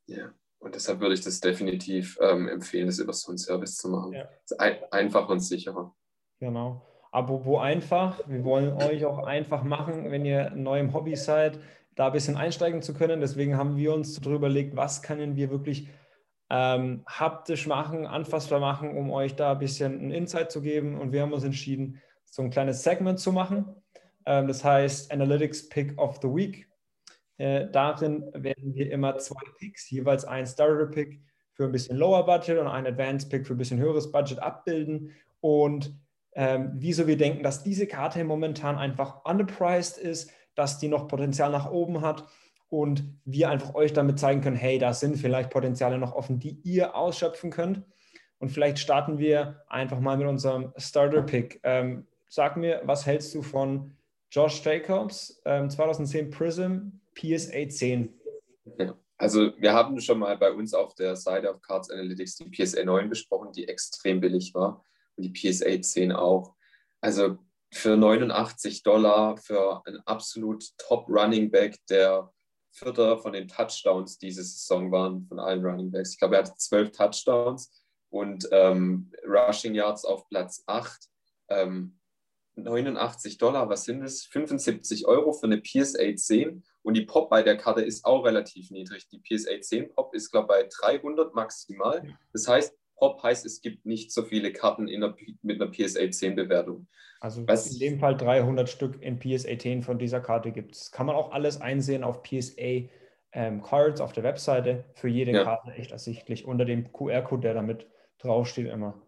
ja. 0.07 0.33
Und 0.61 0.75
deshalb 0.75 1.01
würde 1.01 1.15
ich 1.15 1.23
das 1.23 1.41
definitiv 1.41 2.19
ähm, 2.21 2.49
empfehlen, 2.49 2.87
das 2.87 2.99
über 2.99 3.15
so 3.15 3.31
einen 3.31 3.39
Service 3.39 3.77
zu 3.77 3.89
machen. 3.89 4.13
Ja. 4.13 4.29
Ein, 4.59 4.77
einfacher 4.91 5.31
und 5.31 5.41
sicherer. 5.41 5.95
Genau. 6.39 6.87
Apropos 7.13 7.61
einfach, 7.61 8.21
wir 8.29 8.45
wollen 8.45 8.75
euch 8.75 9.05
auch 9.05 9.27
einfach 9.27 9.65
machen, 9.65 10.11
wenn 10.11 10.25
ihr 10.25 10.51
neu 10.51 10.79
im 10.79 10.93
Hobby 10.93 11.17
seid, 11.17 11.59
da 11.97 12.07
ein 12.07 12.13
bisschen 12.13 12.37
einsteigen 12.37 12.83
zu 12.83 12.95
können. 12.95 13.21
Deswegen 13.21 13.57
haben 13.57 13.77
wir 13.77 13.93
uns 13.93 14.21
darüber 14.21 14.37
überlegt, 14.47 14.77
was 14.77 15.03
können 15.03 15.35
wir 15.35 15.51
wirklich 15.51 15.89
ähm, 16.51 17.05
haptisch 17.07 17.67
machen, 17.67 18.07
anfassbar 18.07 18.61
machen, 18.61 18.97
um 18.97 19.11
euch 19.11 19.35
da 19.37 19.53
ein 19.53 19.59
bisschen 19.59 19.99
einen 19.99 20.11
Insight 20.11 20.53
zu 20.53 20.61
geben. 20.61 20.99
Und 21.01 21.13
wir 21.13 21.23
haben 21.23 21.33
uns 21.33 21.45
entschieden, 21.45 22.01
so 22.27 22.43
ein 22.43 22.51
kleines 22.51 22.83
Segment 22.83 23.19
zu 23.19 23.33
machen. 23.33 23.65
Ähm, 24.27 24.47
das 24.47 24.63
heißt 24.63 25.11
Analytics 25.11 25.69
Pick 25.69 25.99
of 25.99 26.19
the 26.23 26.29
Week. 26.29 26.70
Äh, 27.41 27.71
darin 27.71 28.31
werden 28.35 28.75
wir 28.75 28.93
immer 28.93 29.17
zwei 29.17 29.41
Picks, 29.59 29.89
jeweils 29.89 30.27
ein 30.27 30.47
Starter-Pick 30.47 31.23
für 31.55 31.65
ein 31.65 31.73
bisschen 31.73 31.97
lower 31.97 32.27
Budget 32.27 32.59
und 32.59 32.67
ein 32.67 32.87
Advanced 32.87 33.31
Pick 33.31 33.47
für 33.47 33.55
ein 33.55 33.57
bisschen 33.57 33.79
höheres 33.79 34.13
Budget 34.13 34.39
abbilden. 34.41 35.13
Und 35.41 35.99
ähm, 36.35 36.73
wieso 36.75 37.07
wir 37.07 37.17
denken, 37.17 37.43
dass 37.43 37.63
diese 37.63 37.87
Karte 37.87 38.23
momentan 38.25 38.77
einfach 38.77 39.25
underpriced 39.25 39.97
ist, 39.97 40.31
dass 40.55 40.79
die 40.79 40.89
noch 40.89 41.09
Potenzial 41.09 41.51
nach 41.51 41.71
oben 41.71 42.03
hat 42.03 42.27
und 42.69 43.05
wir 43.25 43.49
einfach 43.49 43.75
euch 43.75 43.95
damit 43.95 44.19
zeigen 44.19 44.43
können, 44.43 44.57
hey, 44.57 44.79
da 44.79 44.93
sind 44.93 45.17
vielleicht 45.17 45.49
Potenziale 45.49 45.97
noch 45.97 46.13
offen, 46.13 46.41
die 46.41 46.61
ihr 46.63 46.95
ausschöpfen 46.95 47.51
könnt. 47.51 47.83
Und 48.39 48.51
vielleicht 48.51 48.79
starten 48.79 49.19
wir 49.19 49.63
einfach 49.67 49.99
mal 49.99 50.19
mit 50.19 50.27
unserem 50.27 50.75
Starter-Pick. 50.77 51.61
Ähm, 51.63 52.07
sag 52.29 52.59
mir, 52.59 52.83
was 52.85 53.07
hältst 53.07 53.35
du 53.35 53.41
von 53.41 53.97
Josh 54.31 54.63
Jacobs, 54.63 55.41
ähm, 55.47 55.71
2010 55.71 56.31
Prism, 56.31 57.01
PSA 57.21 57.69
10. 57.69 58.19
Ja, 58.79 58.99
also 59.19 59.53
wir 59.59 59.75
haben 59.75 60.01
schon 60.01 60.19
mal 60.19 60.37
bei 60.39 60.51
uns 60.53 60.73
auf 60.73 60.95
der 60.95 61.17
Seite 61.17 61.53
of 61.53 61.61
Cards 61.61 61.91
Analytics 61.91 62.37
die 62.37 62.49
PSA 62.49 62.85
9 62.85 63.11
besprochen, 63.11 63.53
die 63.53 63.69
extrem 63.69 64.21
billig 64.21 64.55
war 64.55 64.83
und 65.17 65.25
die 65.25 65.31
PSA 65.31 65.81
10 65.81 66.13
auch. 66.13 66.55
Also 67.03 67.39
für 67.73 67.97
89 67.97 68.83
Dollar 68.83 69.37
für 69.37 69.87
einen 69.87 70.01
absolut 70.07 70.65
Top 70.79 71.07
Running 71.09 71.51
Back, 71.51 71.77
der 71.89 72.33
Vierter 72.73 73.19
von 73.19 73.33
den 73.33 73.49
Touchdowns 73.49 74.19
diese 74.19 74.43
Saison 74.43 74.91
waren, 74.91 75.27
von 75.27 75.39
allen 75.39 75.65
Running 75.65 75.91
Backs. 75.91 76.13
Ich 76.13 76.19
glaube, 76.19 76.37
er 76.37 76.43
hatte 76.43 76.57
zwölf 76.57 76.91
Touchdowns 76.93 77.85
und 78.11 78.49
ähm, 78.53 79.13
Rushing 79.27 79.75
Yards 79.75 80.05
auf 80.05 80.29
Platz 80.29 80.63
8. 80.67 80.99
Ähm, 81.49 82.00
89 82.65 83.39
Dollar, 83.39 83.69
was 83.69 83.85
sind 83.85 84.01
das? 84.01 84.25
75 84.25 85.07
Euro 85.07 85.33
für 85.33 85.47
eine 85.47 85.61
PSA 85.61 86.15
10 86.15 86.63
und 86.83 86.95
die 86.97 87.05
Pop 87.05 87.31
bei 87.31 87.43
der 87.43 87.57
Karte 87.57 87.83
ist 87.83 88.05
auch 88.05 88.25
relativ 88.25 88.71
niedrig. 88.71 89.09
Die 89.09 89.21
PSA 89.21 89.61
10 89.61 89.91
Pop 89.95 90.15
ist, 90.15 90.31
glaube 90.31 90.55
ich, 90.55 90.69
bei 90.81 90.99
300 90.99 91.35
maximal. 91.35 92.03
Das 92.33 92.49
heißt, 92.49 92.75
Pop 92.97 93.23
heißt, 93.23 93.47
es 93.47 93.61
gibt 93.61 93.87
nicht 93.87 94.13
so 94.13 94.23
viele 94.23 94.53
Karten 94.53 94.87
der, 94.87 95.15
mit 95.43 95.61
einer 95.61 95.71
PSA 95.71 96.11
10 96.11 96.37
Bewertung. 96.37 96.87
Also 97.21 97.47
was, 97.47 97.73
in 97.73 97.79
dem 97.79 97.99
Fall 97.99 98.17
300 98.17 98.69
Stück 98.69 99.03
in 99.03 99.19
PSA 99.19 99.59
10 99.59 99.83
von 99.83 99.99
dieser 99.99 100.21
Karte 100.21 100.53
gibt 100.53 100.75
es. 100.75 100.91
Kann 100.91 101.07
man 101.07 101.17
auch 101.17 101.33
alles 101.33 101.61
einsehen 101.61 102.05
auf 102.05 102.23
PSA 102.23 102.89
ähm, 103.33 103.63
Cards 103.63 104.01
auf 104.01 104.13
der 104.13 104.23
Webseite. 104.23 104.85
Für 104.95 105.09
jede 105.09 105.33
ja. 105.33 105.45
Karte 105.45 105.73
echt 105.73 105.93
ersichtlich 105.93 106.47
unter 106.47 106.65
dem 106.65 106.93
QR-Code, 106.93 107.43
der 107.43 107.55
damit 107.55 107.87
draufsteht 108.19 108.69
immer. 108.69 109.01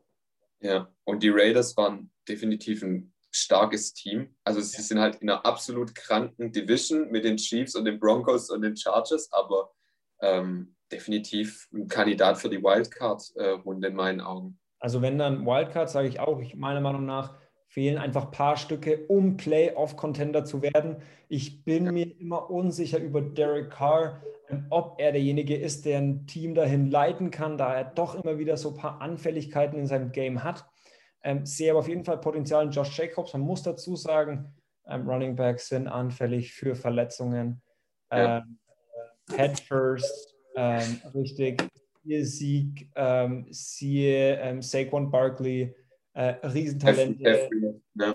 Ja, 0.60 0.92
und 1.04 1.22
die 1.22 1.30
Raiders 1.30 1.76
waren 1.76 2.10
definitiv 2.28 2.82
ein 2.82 3.12
starkes 3.32 3.94
Team. 3.94 4.34
Also 4.44 4.60
sie 4.60 4.82
sind 4.82 5.00
halt 5.00 5.16
in 5.16 5.30
einer 5.30 5.44
absolut 5.44 5.94
kranken 5.94 6.52
Division 6.52 7.10
mit 7.10 7.24
den 7.24 7.36
Chiefs 7.36 7.74
und 7.74 7.84
den 7.84 7.98
Broncos 7.98 8.50
und 8.50 8.62
den 8.62 8.76
Chargers, 8.76 9.32
aber 9.32 9.72
ähm, 10.20 10.76
definitiv 10.92 11.68
ein 11.72 11.88
Kandidat 11.88 12.38
für 12.38 12.50
die 12.50 12.62
Wildcard-Runde 12.62 13.88
in 13.88 13.94
meinen 13.94 14.20
Augen. 14.20 14.58
Also 14.78 15.00
wenn 15.00 15.18
dann 15.18 15.46
Wildcard, 15.46 15.90
sage 15.90 16.08
ich 16.08 16.20
auch, 16.20 16.40
ich 16.40 16.54
meiner 16.54 16.80
Meinung 16.80 17.06
nach 17.06 17.34
fehlen 17.72 17.96
einfach 17.96 18.26
ein 18.26 18.30
paar 18.32 18.58
Stücke, 18.58 19.06
um 19.08 19.38
Playoff-Contender 19.38 20.44
zu 20.44 20.60
werden. 20.60 20.96
Ich 21.28 21.64
bin 21.64 21.86
ja. 21.86 21.92
mir 21.92 22.20
immer 22.20 22.50
unsicher 22.50 22.98
über 22.98 23.22
Derek 23.22 23.70
Carr, 23.70 24.22
ob 24.68 25.00
er 25.00 25.12
derjenige 25.12 25.56
ist, 25.56 25.86
der 25.86 25.96
ein 25.98 26.26
Team 26.26 26.54
dahin 26.54 26.90
leiten 26.90 27.30
kann, 27.30 27.56
da 27.56 27.74
er 27.74 27.84
doch 27.84 28.14
immer 28.14 28.38
wieder 28.38 28.58
so 28.58 28.70
ein 28.70 28.76
paar 28.76 29.00
Anfälligkeiten 29.00 29.78
in 29.78 29.86
seinem 29.86 30.12
Game 30.12 30.44
hat. 30.44 30.66
Ähm, 31.24 31.46
sehe 31.46 31.70
aber 31.70 31.80
auf 31.80 31.88
jeden 31.88 32.04
Fall 32.04 32.18
Potenzial 32.18 32.64
in 32.64 32.70
Josh 32.70 32.96
Jacobs. 32.98 33.32
Man 33.32 33.42
muss 33.42 33.62
dazu 33.62 33.96
sagen, 33.96 34.52
ähm, 34.86 35.08
Running 35.08 35.36
Backs 35.36 35.68
sind 35.68 35.86
anfällig 35.86 36.52
für 36.52 36.74
Verletzungen. 36.74 37.62
Ja. 38.10 38.38
Ähm, 38.38 38.58
Head 39.30 39.60
first, 39.60 40.34
ähm, 40.56 41.00
richtig. 41.14 41.62
Siehe 42.02 42.24
Sieg, 42.24 42.90
ähm, 42.96 43.46
siehe 43.50 44.36
ähm, 44.40 44.60
Saquon 44.60 45.10
Barkley, 45.10 45.74
äh, 46.14 46.34
Riesentalente. 46.46 47.50
Ja. 47.94 48.14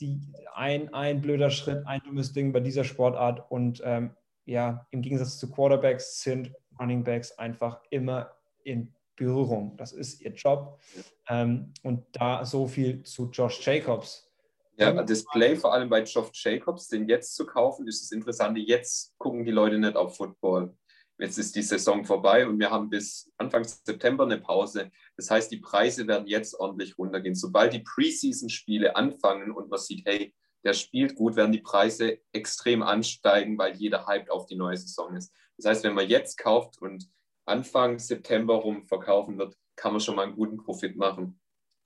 die, 0.00 0.20
ein, 0.54 0.94
ein 0.94 1.20
blöder 1.20 1.50
Schritt, 1.50 1.84
ein 1.86 2.00
dummes 2.04 2.32
Ding 2.32 2.52
bei 2.52 2.60
dieser 2.60 2.84
Sportart 2.84 3.50
und 3.50 3.82
ähm, 3.84 4.14
ja, 4.44 4.86
im 4.90 5.02
Gegensatz 5.02 5.38
zu 5.38 5.50
Quarterbacks 5.50 6.22
sind 6.22 6.52
Running 6.78 7.02
Backs 7.02 7.32
einfach 7.38 7.80
immer 7.90 8.30
in 8.62 8.94
Berührung. 9.16 9.76
Das 9.76 9.92
ist 9.92 10.20
ihr 10.20 10.32
Job. 10.32 10.80
Ähm, 11.28 11.72
und 11.82 12.04
da 12.12 12.44
so 12.44 12.66
viel 12.66 13.02
zu 13.02 13.30
Josh 13.30 13.64
Jacobs. 13.66 14.30
Ja, 14.76 15.02
das 15.02 15.24
Play 15.26 15.54
vor 15.54 15.72
allem 15.72 15.88
bei 15.88 16.02
Josh 16.02 16.30
Jacobs, 16.44 16.88
den 16.88 17.08
jetzt 17.08 17.36
zu 17.36 17.46
kaufen, 17.46 17.86
ist 17.86 18.02
das 18.02 18.10
Interessante. 18.10 18.60
Jetzt 18.60 19.16
gucken 19.18 19.44
die 19.44 19.52
Leute 19.52 19.78
nicht 19.78 19.96
auf 19.96 20.16
Football. 20.16 20.76
Jetzt 21.18 21.38
ist 21.38 21.54
die 21.54 21.62
Saison 21.62 22.04
vorbei 22.04 22.46
und 22.46 22.58
wir 22.58 22.70
haben 22.70 22.90
bis 22.90 23.30
Anfang 23.36 23.62
September 23.62 24.24
eine 24.24 24.38
Pause. 24.38 24.90
Das 25.16 25.30
heißt, 25.30 25.50
die 25.52 25.58
Preise 25.58 26.08
werden 26.08 26.26
jetzt 26.26 26.58
ordentlich 26.58 26.98
runtergehen. 26.98 27.36
Sobald 27.36 27.72
die 27.72 27.84
Preseason-Spiele 27.84 28.96
anfangen 28.96 29.52
und 29.52 29.70
man 29.70 29.78
sieht, 29.78 30.04
hey, 30.06 30.34
der 30.64 30.72
spielt 30.72 31.14
gut, 31.14 31.36
werden 31.36 31.52
die 31.52 31.60
Preise 31.60 32.18
extrem 32.32 32.82
ansteigen, 32.82 33.56
weil 33.58 33.76
jeder 33.76 34.06
hyped 34.06 34.30
auf 34.30 34.46
die 34.46 34.56
neue 34.56 34.76
Saison 34.76 35.14
ist. 35.14 35.32
Das 35.56 35.66
heißt, 35.66 35.84
wenn 35.84 35.94
man 35.94 36.08
jetzt 36.08 36.36
kauft 36.36 36.80
und 36.82 37.08
Anfang 37.46 37.98
September 37.98 38.54
rum 38.54 38.84
verkaufen 38.86 39.38
wird, 39.38 39.56
kann 39.76 39.92
man 39.92 40.00
schon 40.00 40.16
mal 40.16 40.22
einen 40.22 40.36
guten 40.36 40.56
Profit 40.56 40.96
machen. 40.96 41.38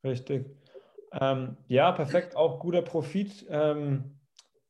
Richtig. 0.04 0.46
Ähm, 1.12 1.56
ja, 1.68 1.92
perfekt, 1.92 2.36
auch 2.36 2.60
guter 2.60 2.82
Profit. 2.82 3.46
Ähm, 3.48 4.18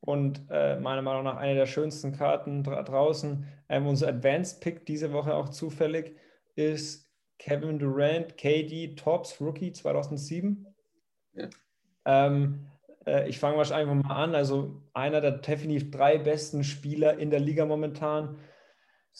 und 0.00 0.46
äh, 0.50 0.78
meiner 0.78 1.02
Meinung 1.02 1.24
nach 1.24 1.36
eine 1.36 1.54
der 1.54 1.66
schönsten 1.66 2.12
Karten 2.12 2.62
dra 2.62 2.82
draußen. 2.82 3.46
Ähm, 3.68 3.86
unser 3.86 4.08
Advanced 4.08 4.60
Pick 4.60 4.86
diese 4.86 5.12
Woche 5.12 5.34
auch 5.34 5.48
zufällig 5.48 6.16
ist 6.54 7.06
Kevin 7.38 7.78
Durant, 7.78 8.36
KD 8.36 8.94
Tops 8.96 9.40
Rookie 9.40 9.72
2007. 9.72 10.66
Ja. 11.34 11.48
Ähm, 12.04 12.66
äh, 13.06 13.28
ich 13.28 13.38
fange 13.38 13.56
wahrscheinlich 13.56 14.02
mal 14.02 14.14
an. 14.14 14.34
Also 14.34 14.82
einer 14.94 15.20
der 15.20 15.32
definitiv 15.32 15.90
drei 15.90 16.18
besten 16.18 16.64
Spieler 16.64 17.18
in 17.18 17.30
der 17.30 17.40
Liga 17.40 17.66
momentan. 17.66 18.38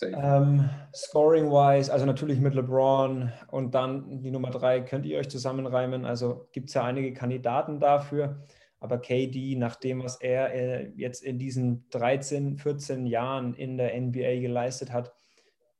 Ähm, 0.02 0.70
Scoring-wise, 0.94 1.92
also 1.92 2.06
natürlich 2.06 2.40
mit 2.40 2.54
LeBron 2.54 3.32
und 3.50 3.74
dann 3.74 4.22
die 4.22 4.30
Nummer 4.30 4.50
drei 4.50 4.80
könnt 4.80 5.06
ihr 5.06 5.18
euch 5.18 5.28
zusammenreimen. 5.28 6.04
Also 6.04 6.48
gibt 6.52 6.68
es 6.68 6.74
ja 6.74 6.84
einige 6.84 7.12
Kandidaten 7.12 7.80
dafür. 7.80 8.44
Aber 8.80 8.98
KD, 8.98 9.56
nach 9.56 9.74
dem, 9.76 10.04
was 10.04 10.20
er 10.20 10.54
äh, 10.54 10.92
jetzt 10.94 11.24
in 11.24 11.38
diesen 11.38 11.88
13, 11.90 12.58
14 12.58 13.06
Jahren 13.06 13.54
in 13.54 13.76
der 13.76 14.00
NBA 14.00 14.40
geleistet 14.40 14.92
hat, 14.92 15.12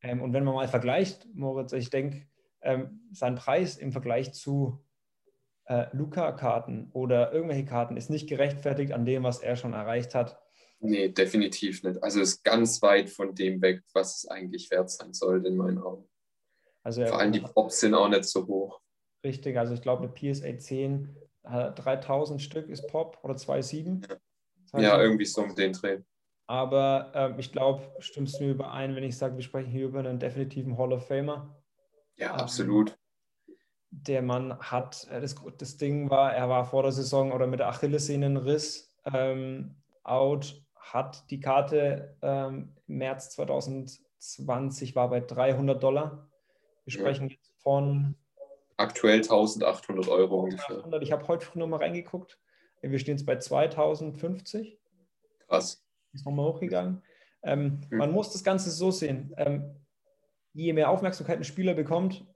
ähm, 0.02 0.22
und 0.22 0.32
wenn 0.32 0.44
man 0.44 0.54
mal 0.54 0.68
vergleicht, 0.68 1.26
Moritz, 1.34 1.72
ich 1.72 1.90
denke, 1.90 2.26
ähm, 2.62 3.00
sein 3.12 3.34
Preis 3.34 3.76
im 3.76 3.92
Vergleich 3.92 4.32
zu 4.32 4.84
äh, 5.66 5.86
Luca-Karten 5.92 6.90
oder 6.92 7.32
irgendwelche 7.32 7.64
Karten 7.64 7.96
ist 7.96 8.10
nicht 8.10 8.28
gerechtfertigt 8.28 8.92
an 8.92 9.04
dem, 9.04 9.22
was 9.22 9.40
er 9.40 9.56
schon 9.56 9.74
erreicht 9.74 10.14
hat. 10.14 10.40
Nee, 10.80 11.08
definitiv 11.08 11.82
nicht. 11.82 12.02
Also 12.02 12.20
ist 12.20 12.44
ganz 12.44 12.80
weit 12.82 13.10
von 13.10 13.34
dem 13.34 13.60
weg, 13.60 13.82
was 13.92 14.18
es 14.18 14.28
eigentlich 14.28 14.70
wert 14.70 14.90
sein 14.90 15.12
sollte 15.12 15.48
in 15.48 15.56
meinen 15.56 15.78
Augen. 15.78 16.08
Also 16.82 17.04
Vor 17.06 17.18
allem 17.18 17.32
die 17.32 17.40
Props 17.40 17.80
sind 17.80 17.94
auch 17.94 18.08
nicht 18.08 18.24
so 18.24 18.46
hoch. 18.46 18.80
Richtig, 19.24 19.58
also 19.58 19.74
ich 19.74 19.82
glaube 19.82 20.04
eine 20.04 20.12
PSA 20.12 20.56
10, 20.58 21.16
3000 21.42 22.40
Stück 22.40 22.68
ist 22.68 22.86
Pop 22.88 23.18
oder 23.22 23.34
2,7. 23.34 24.08
Ja, 24.74 24.80
ja 24.80 25.02
irgendwie 25.02 25.24
so 25.24 25.42
um 25.42 25.54
den 25.54 25.72
Dreh. 25.72 26.00
Aber 26.46 27.12
äh, 27.14 27.40
ich 27.40 27.52
glaube, 27.52 27.92
stimmst 27.98 28.38
du 28.38 28.44
mir 28.44 28.50
überein, 28.52 28.96
wenn 28.96 29.04
ich 29.04 29.18
sage, 29.18 29.36
wir 29.36 29.42
sprechen 29.42 29.70
hier 29.70 29.86
über 29.86 29.98
einen 29.98 30.18
definitiven 30.18 30.78
Hall 30.78 30.92
of 30.92 31.06
Famer? 31.06 31.54
Ja, 32.16 32.34
ähm, 32.34 32.40
absolut. 32.40 32.98
Der 33.90 34.22
Mann 34.22 34.58
hat, 34.58 35.06
äh, 35.10 35.20
das, 35.20 35.34
das 35.58 35.76
Ding 35.76 36.08
war, 36.08 36.34
er 36.34 36.48
war 36.48 36.64
vor 36.64 36.84
der 36.84 36.92
Saison 36.92 37.32
oder 37.32 37.46
mit 37.46 37.60
der 37.60 37.68
Achillessehnenriss 37.68 38.94
ähm, 39.12 39.82
out 40.04 40.62
hat 40.92 41.30
die 41.30 41.40
Karte 41.40 42.16
ähm, 42.22 42.74
im 42.86 42.98
März 42.98 43.30
2020 43.30 44.96
war 44.96 45.10
bei 45.10 45.20
300 45.20 45.82
Dollar. 45.82 46.28
Wir 46.84 46.92
sprechen 46.92 47.28
ja. 47.28 47.34
jetzt 47.34 47.52
von 47.62 48.14
aktuell 48.76 49.16
1800 49.18 50.08
Euro 50.08 50.44
ungefähr. 50.44 50.82
Ich 51.00 51.12
habe 51.12 51.26
heute 51.28 51.44
früh 51.44 51.58
nochmal 51.58 51.80
reingeguckt. 51.80 52.38
Wir 52.80 52.98
stehen 52.98 53.16
jetzt 53.16 53.26
bei 53.26 53.36
2050. 53.36 54.78
Krass. 55.46 55.84
Ist 56.12 56.24
nochmal 56.24 56.46
hochgegangen. 56.46 57.02
Ähm, 57.42 57.80
hm. 57.88 57.98
Man 57.98 58.12
muss 58.12 58.32
das 58.32 58.44
Ganze 58.44 58.70
so 58.70 58.90
sehen. 58.90 59.34
Ähm, 59.36 59.76
je 60.52 60.72
mehr 60.72 60.90
Aufmerksamkeit 60.90 61.38
ein 61.38 61.44
Spieler 61.44 61.74
bekommt, 61.74 62.26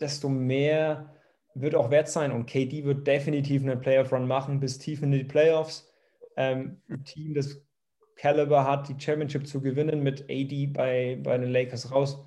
desto 0.00 0.28
mehr 0.28 1.14
wird 1.54 1.74
auch 1.74 1.90
wert 1.90 2.08
sein. 2.08 2.32
Und 2.32 2.46
KD 2.46 2.84
wird 2.84 3.06
definitiv 3.06 3.62
einen 3.62 3.80
Playoff-Run 3.80 4.26
machen 4.26 4.60
bis 4.60 4.78
tief 4.78 5.02
in 5.02 5.12
die 5.12 5.24
Playoffs. 5.24 5.90
Ähm, 6.36 6.80
ein 6.88 7.04
Team, 7.04 7.34
das 7.34 7.60
Caliber 8.18 8.64
hat, 8.64 8.88
die 8.88 9.00
Championship 9.00 9.46
zu 9.46 9.60
gewinnen 9.62 10.02
mit 10.02 10.24
AD 10.28 10.66
bei, 10.74 11.18
bei 11.22 11.38
den 11.38 11.50
Lakers 11.50 11.90
raus. 11.90 12.26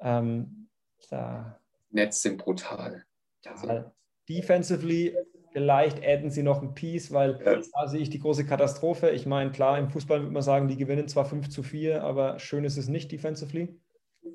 Ähm, 0.00 0.68
da, 1.10 1.60
Nets 1.90 2.22
sind 2.22 2.38
brutal. 2.38 3.04
Ja, 3.44 3.92
defensively 4.28 5.14
vielleicht 5.52 6.04
adden 6.04 6.30
sie 6.30 6.42
noch 6.42 6.60
ein 6.60 6.74
Piece, 6.74 7.12
weil 7.12 7.40
ja. 7.42 7.62
da 7.72 7.88
sehe 7.88 8.00
ich 8.00 8.10
die 8.10 8.18
große 8.18 8.44
Katastrophe. 8.44 9.08
Ich 9.10 9.24
meine, 9.24 9.52
klar, 9.52 9.78
im 9.78 9.88
Fußball 9.88 10.20
würde 10.20 10.32
man 10.32 10.42
sagen, 10.42 10.68
die 10.68 10.76
gewinnen 10.76 11.08
zwar 11.08 11.24
5 11.24 11.48
zu 11.48 11.62
4, 11.62 12.02
aber 12.02 12.38
schön 12.38 12.64
ist 12.64 12.76
es 12.76 12.88
nicht 12.88 13.10
defensively. 13.10 13.80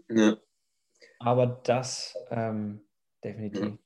Ja. 0.10 0.38
Aber 1.20 1.62
das 1.64 2.18
ähm, 2.32 2.82
definitiv. 3.24 3.62
Ja. 3.62 3.78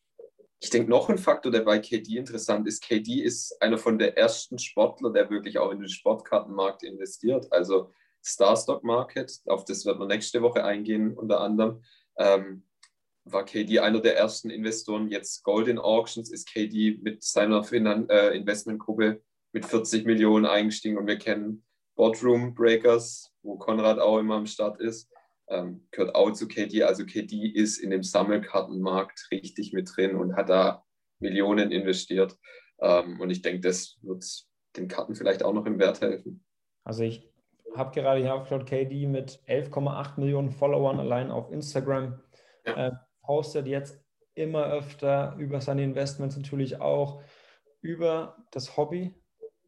Ich 0.59 0.69
denke, 0.69 0.89
noch 0.89 1.09
ein 1.09 1.17
Faktor, 1.17 1.51
der 1.51 1.61
bei 1.61 1.79
KD 1.79 2.17
interessant 2.17 2.67
ist, 2.67 2.81
KD 2.81 3.21
ist 3.21 3.61
einer 3.61 3.77
von 3.77 3.99
der 3.99 4.17
ersten 4.17 4.57
Sportler, 4.57 5.11
der 5.11 5.29
wirklich 5.29 5.59
auch 5.59 5.71
in 5.71 5.79
den 5.79 5.89
Sportkartenmarkt 5.89 6.83
investiert. 6.83 7.51
Also 7.51 7.91
Starstock 8.23 8.83
Market, 8.83 9.41
auf 9.45 9.65
das 9.65 9.85
wird 9.85 9.99
man 9.99 10.07
nächste 10.07 10.41
Woche 10.41 10.63
eingehen, 10.63 11.13
unter 11.13 11.41
anderem. 11.41 11.83
Ähm, 12.17 12.63
war 13.25 13.43
KD 13.43 13.79
einer 13.79 13.99
der 13.99 14.17
ersten 14.17 14.49
Investoren. 14.49 15.09
Jetzt 15.09 15.43
Golden 15.43 15.79
Auctions 15.79 16.31
ist 16.31 16.47
KD 16.47 16.99
mit 17.01 17.23
seiner 17.23 17.63
Finan 17.63 18.07
äh, 18.09 18.29
Investmentgruppe 18.29 19.21
mit 19.51 19.65
40 19.65 20.05
Millionen 20.05 20.45
eingestiegen 20.45 20.97
und 20.97 21.07
wir 21.07 21.17
kennen 21.17 21.63
Boardroom 21.95 22.53
Breakers, 22.53 23.31
wo 23.41 23.57
Konrad 23.57 23.99
auch 23.99 24.19
immer 24.19 24.35
am 24.35 24.45
Start 24.45 24.79
ist 24.79 25.09
ähm, 25.49 25.87
gehört 25.91 26.15
auch 26.15 26.31
zu 26.31 26.47
KD. 26.47 26.83
Also 26.83 27.05
KD 27.05 27.47
ist 27.47 27.77
in 27.77 27.89
dem 27.89 28.03
Sammelkartenmarkt 28.03 29.27
richtig 29.31 29.73
mit 29.73 29.89
drin 29.95 30.15
und 30.15 30.35
hat 30.35 30.49
da 30.49 30.83
Millionen 31.19 31.71
investiert. 31.71 32.37
Ähm, 32.79 33.19
und 33.19 33.29
ich 33.29 33.41
denke, 33.41 33.61
das 33.61 33.97
wird 34.01 34.25
den 34.75 34.87
Karten 34.87 35.15
vielleicht 35.15 35.43
auch 35.43 35.53
noch 35.53 35.65
im 35.65 35.79
Wert 35.79 36.01
helfen. 36.01 36.43
Also 36.83 37.03
ich 37.03 37.29
habe 37.75 37.99
gerade 37.99 38.21
hier 38.21 38.33
aufgeschaut, 38.33 38.65
KD 38.65 39.07
mit 39.07 39.39
11,8 39.47 40.19
Millionen 40.19 40.51
Followern 40.51 40.99
allein 40.99 41.31
auf 41.31 41.51
Instagram 41.51 42.21
ja. 42.65 42.87
äh, 42.87 42.91
postet 43.21 43.67
jetzt 43.67 43.99
immer 44.33 44.65
öfter 44.65 45.35
über 45.37 45.61
seine 45.61 45.83
Investments 45.83 46.35
natürlich 46.35 46.79
auch 46.81 47.21
über 47.81 48.37
das 48.51 48.77
Hobby, 48.77 49.15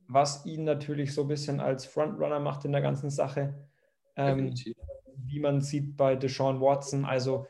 was 0.07 0.45
ihn 0.45 0.63
natürlich 0.63 1.13
so 1.13 1.21
ein 1.23 1.27
bisschen 1.27 1.59
als 1.59 1.85
Frontrunner 1.85 2.39
macht 2.39 2.65
in 2.65 2.71
der 2.71 2.81
ganzen 2.81 3.09
Sache. 3.09 3.67
Ähm, 4.15 4.53
wie 5.25 5.39
man 5.39 5.61
sieht 5.61 5.97
bei 5.97 6.15
Deshaun 6.15 6.61
Watson. 6.61 7.05
Also 7.05 7.47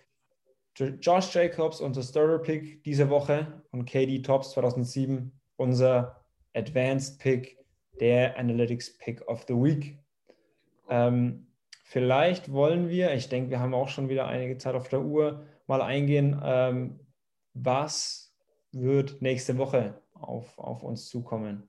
Josh 0.75 1.33
Jacobs, 1.33 1.81
unser 1.81 2.03
Starter 2.03 2.39
Pick 2.39 2.83
diese 2.83 3.09
Woche 3.09 3.63
und 3.71 3.85
KD 3.85 4.21
Tops 4.21 4.51
2007, 4.51 5.31
unser 5.55 6.23
Advanced 6.53 7.19
Pick, 7.19 7.57
der 7.99 8.37
Analytics 8.37 8.97
Pick 8.97 9.27
of 9.27 9.45
the 9.47 9.55
Week. 9.55 9.97
Ähm, 10.89 11.47
vielleicht 11.83 12.51
wollen 12.51 12.89
wir, 12.89 13.13
ich 13.13 13.29
denke, 13.29 13.49
wir 13.49 13.59
haben 13.59 13.73
auch 13.73 13.89
schon 13.89 14.09
wieder 14.09 14.27
einige 14.27 14.57
Zeit 14.57 14.75
auf 14.75 14.87
der 14.89 15.01
Uhr, 15.01 15.45
mal 15.65 15.81
eingehen, 15.81 16.39
ähm, 16.43 16.99
was 17.53 18.35
wird 18.71 19.21
nächste 19.21 19.57
Woche 19.57 19.99
auf, 20.13 20.57
auf 20.59 20.83
uns 20.83 21.07
zukommen. 21.07 21.67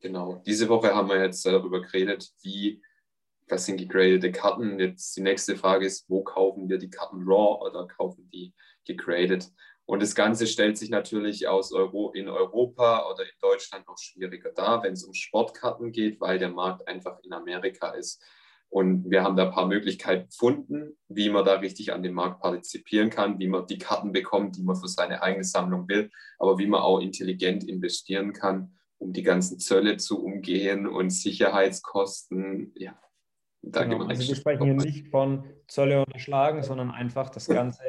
Genau, 0.00 0.40
diese 0.46 0.68
Woche 0.68 0.94
haben 0.94 1.08
wir 1.08 1.20
jetzt 1.22 1.44
darüber 1.44 1.82
geredet, 1.82 2.32
wie 2.42 2.82
das 3.50 3.66
sind 3.66 3.78
gegradete 3.78 4.30
Karten. 4.30 4.78
Jetzt 4.78 5.16
die 5.16 5.22
nächste 5.22 5.56
Frage 5.56 5.84
ist, 5.84 6.08
wo 6.08 6.22
kaufen 6.22 6.68
wir 6.68 6.78
die 6.78 6.90
Karten 6.90 7.24
raw 7.26 7.58
oder 7.60 7.86
kaufen 7.88 8.28
die 8.32 8.54
gegradet? 8.86 9.50
Und 9.86 10.00
das 10.00 10.14
Ganze 10.14 10.46
stellt 10.46 10.78
sich 10.78 10.88
natürlich 10.88 11.48
aus 11.48 11.72
Euro 11.72 12.12
in 12.12 12.28
Europa 12.28 13.10
oder 13.10 13.24
in 13.24 13.38
Deutschland 13.40 13.88
noch 13.88 13.98
schwieriger 13.98 14.52
dar, 14.52 14.84
wenn 14.84 14.92
es 14.92 15.02
um 15.02 15.14
Sportkarten 15.14 15.90
geht, 15.90 16.20
weil 16.20 16.38
der 16.38 16.50
Markt 16.50 16.86
einfach 16.86 17.18
in 17.24 17.32
Amerika 17.32 17.90
ist. 17.90 18.22
Und 18.68 19.10
wir 19.10 19.24
haben 19.24 19.34
da 19.34 19.46
ein 19.46 19.52
paar 19.52 19.66
Möglichkeiten 19.66 20.28
gefunden, 20.28 20.96
wie 21.08 21.28
man 21.28 21.44
da 21.44 21.54
richtig 21.54 21.92
an 21.92 22.04
dem 22.04 22.14
Markt 22.14 22.40
partizipieren 22.40 23.10
kann, 23.10 23.40
wie 23.40 23.48
man 23.48 23.66
die 23.66 23.78
Karten 23.78 24.12
bekommt, 24.12 24.56
die 24.56 24.62
man 24.62 24.76
für 24.76 24.86
seine 24.86 25.24
eigene 25.24 25.42
Sammlung 25.42 25.88
will, 25.88 26.08
aber 26.38 26.56
wie 26.58 26.68
man 26.68 26.82
auch 26.82 27.00
intelligent 27.00 27.64
investieren 27.64 28.32
kann, 28.32 28.78
um 28.98 29.12
die 29.12 29.24
ganzen 29.24 29.58
Zölle 29.58 29.96
zu 29.96 30.22
umgehen 30.22 30.86
und 30.86 31.10
Sicherheitskosten. 31.10 32.72
Ja, 32.76 32.96
Genau. 33.62 34.04
Also 34.06 34.26
wir 34.26 34.36
sprechen 34.36 34.64
hier 34.64 34.74
nicht 34.74 35.08
von 35.08 35.44
Zölle 35.66 36.04
unterschlagen, 36.04 36.62
sondern 36.62 36.90
einfach 36.90 37.28
das 37.30 37.46
Ganze 37.46 37.82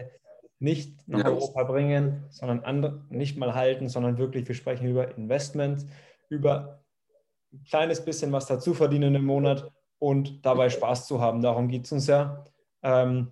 nicht 0.60 1.08
nach 1.08 1.20
ja. 1.20 1.26
Europa 1.26 1.64
bringen, 1.64 2.26
sondern 2.30 2.60
andere, 2.64 3.04
nicht 3.10 3.38
mal 3.38 3.56
halten, 3.56 3.90
sondern 3.90 4.18
wirklich, 4.18 4.48
wir 4.48 4.56
sprechen 4.56 4.88
über 4.88 5.18
Investment, 5.18 5.86
über 6.30 6.84
ein 7.52 7.64
kleines 7.64 8.06
bisschen 8.06 8.32
was 8.32 8.46
dazu 8.46 8.74
verdienen 8.74 9.16
im 9.16 9.26
Monat 9.26 9.72
und 9.98 10.46
dabei 10.46 10.70
Spaß 10.70 11.08
zu 11.08 11.20
haben. 11.20 11.42
Darum 11.42 11.68
geht 11.68 11.86
es 11.86 11.92
uns 11.92 12.08
ja. 12.08 12.46
Ähm, 12.84 13.32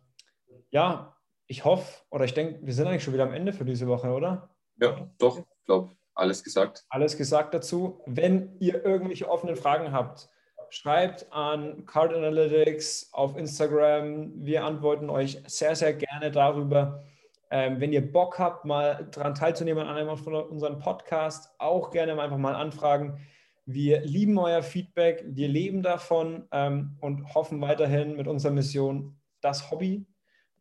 ja, 0.71 1.15
ich 1.47 1.65
hoffe, 1.65 2.03
oder 2.09 2.25
ich 2.25 2.33
denke, 2.33 2.65
wir 2.65 2.73
sind 2.73 2.87
eigentlich 2.87 3.03
schon 3.03 3.13
wieder 3.13 3.23
am 3.23 3.33
Ende 3.33 3.53
für 3.53 3.65
diese 3.65 3.87
Woche, 3.87 4.09
oder? 4.09 4.49
Ja, 4.77 5.09
doch, 5.17 5.39
ich 5.39 5.65
glaube, 5.65 5.91
alles 6.13 6.43
gesagt. 6.43 6.85
Alles 6.89 7.17
gesagt 7.17 7.53
dazu. 7.53 8.01
Wenn 8.05 8.57
ihr 8.59 8.83
irgendwelche 8.83 9.29
offenen 9.29 9.55
Fragen 9.55 9.91
habt, 9.91 10.29
schreibt 10.71 11.31
an 11.31 11.85
Card 11.85 12.13
Analytics 12.13 13.09
auf 13.11 13.37
Instagram. 13.37 14.31
Wir 14.35 14.63
antworten 14.63 15.09
euch 15.09 15.41
sehr, 15.47 15.75
sehr 15.75 15.93
gerne 15.93 16.31
darüber. 16.31 17.03
Ähm, 17.51 17.79
wenn 17.79 17.91
ihr 17.91 18.11
Bock 18.11 18.37
habt, 18.37 18.65
mal 18.65 19.07
daran 19.11 19.33
teilzunehmen 19.33 19.87
an 19.87 19.95
einem 19.95 20.17
von 20.17 20.35
unseren 20.35 20.79
Podcast, 20.79 21.53
auch 21.57 21.89
gerne 21.89 22.19
einfach 22.21 22.37
mal 22.37 22.55
anfragen. 22.55 23.19
Wir 23.65 24.01
lieben 24.01 24.37
euer 24.37 24.63
Feedback, 24.63 25.23
wir 25.27 25.47
leben 25.47 25.81
davon 25.81 26.47
ähm, 26.51 26.97
und 27.01 27.33
hoffen 27.33 27.61
weiterhin 27.61 28.15
mit 28.15 28.27
unserer 28.27 28.51
Mission, 28.51 29.17
das 29.41 29.71
Hobby 29.71 30.05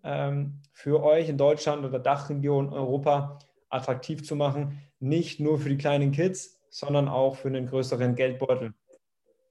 ähm, 0.05 0.61
für 0.73 1.03
euch 1.03 1.29
in 1.29 1.39
Deutschland 1.39 1.85
oder 1.85 1.99
Dachregion 1.99 2.73
Europa 2.73 3.39
attraktiv 3.69 4.25
zu 4.25 4.37
machen. 4.37 4.81
Nicht 5.01 5.41
nur 5.41 5.59
für 5.59 5.69
die 5.69 5.79
kleinen 5.79 6.13
Kids, 6.13 6.61
sondern 6.71 7.09
auch 7.09 7.37
für 7.37 7.49
einen 7.49 7.67
größeren 7.67 8.15
Geldbeutel. 8.15 8.75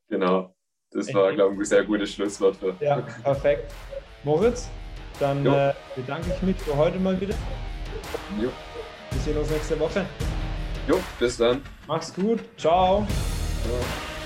Genau, 0.10 0.56
das 0.92 1.14
war, 1.14 1.34
glaube 1.34 1.54
ich, 1.56 1.60
ein 1.60 1.66
sehr 1.66 1.84
gutes 1.84 2.14
Schlusswort. 2.14 2.56
Für. 2.56 2.76
Ja, 2.80 3.02
perfekt. 3.24 3.74
Moritz, 4.24 4.70
dann 5.20 5.46
äh, 5.46 5.74
bedanke 5.96 6.34
ich 6.36 6.42
mich 6.42 6.58
für 6.58 6.76
heute 6.76 7.00
mal 7.00 7.20
wieder. 7.20 7.36
Jo. 8.42 8.52
Wir 9.12 9.22
sehen 9.22 9.38
uns 9.38 9.50
nächste 9.50 9.80
Woche. 9.80 10.06
Jo, 10.88 11.00
bis 11.20 11.38
dann. 11.38 11.62
Mach's 11.88 12.14
gut. 12.14 12.40
Ciao. 12.58 13.06
Ciao. 13.64 14.17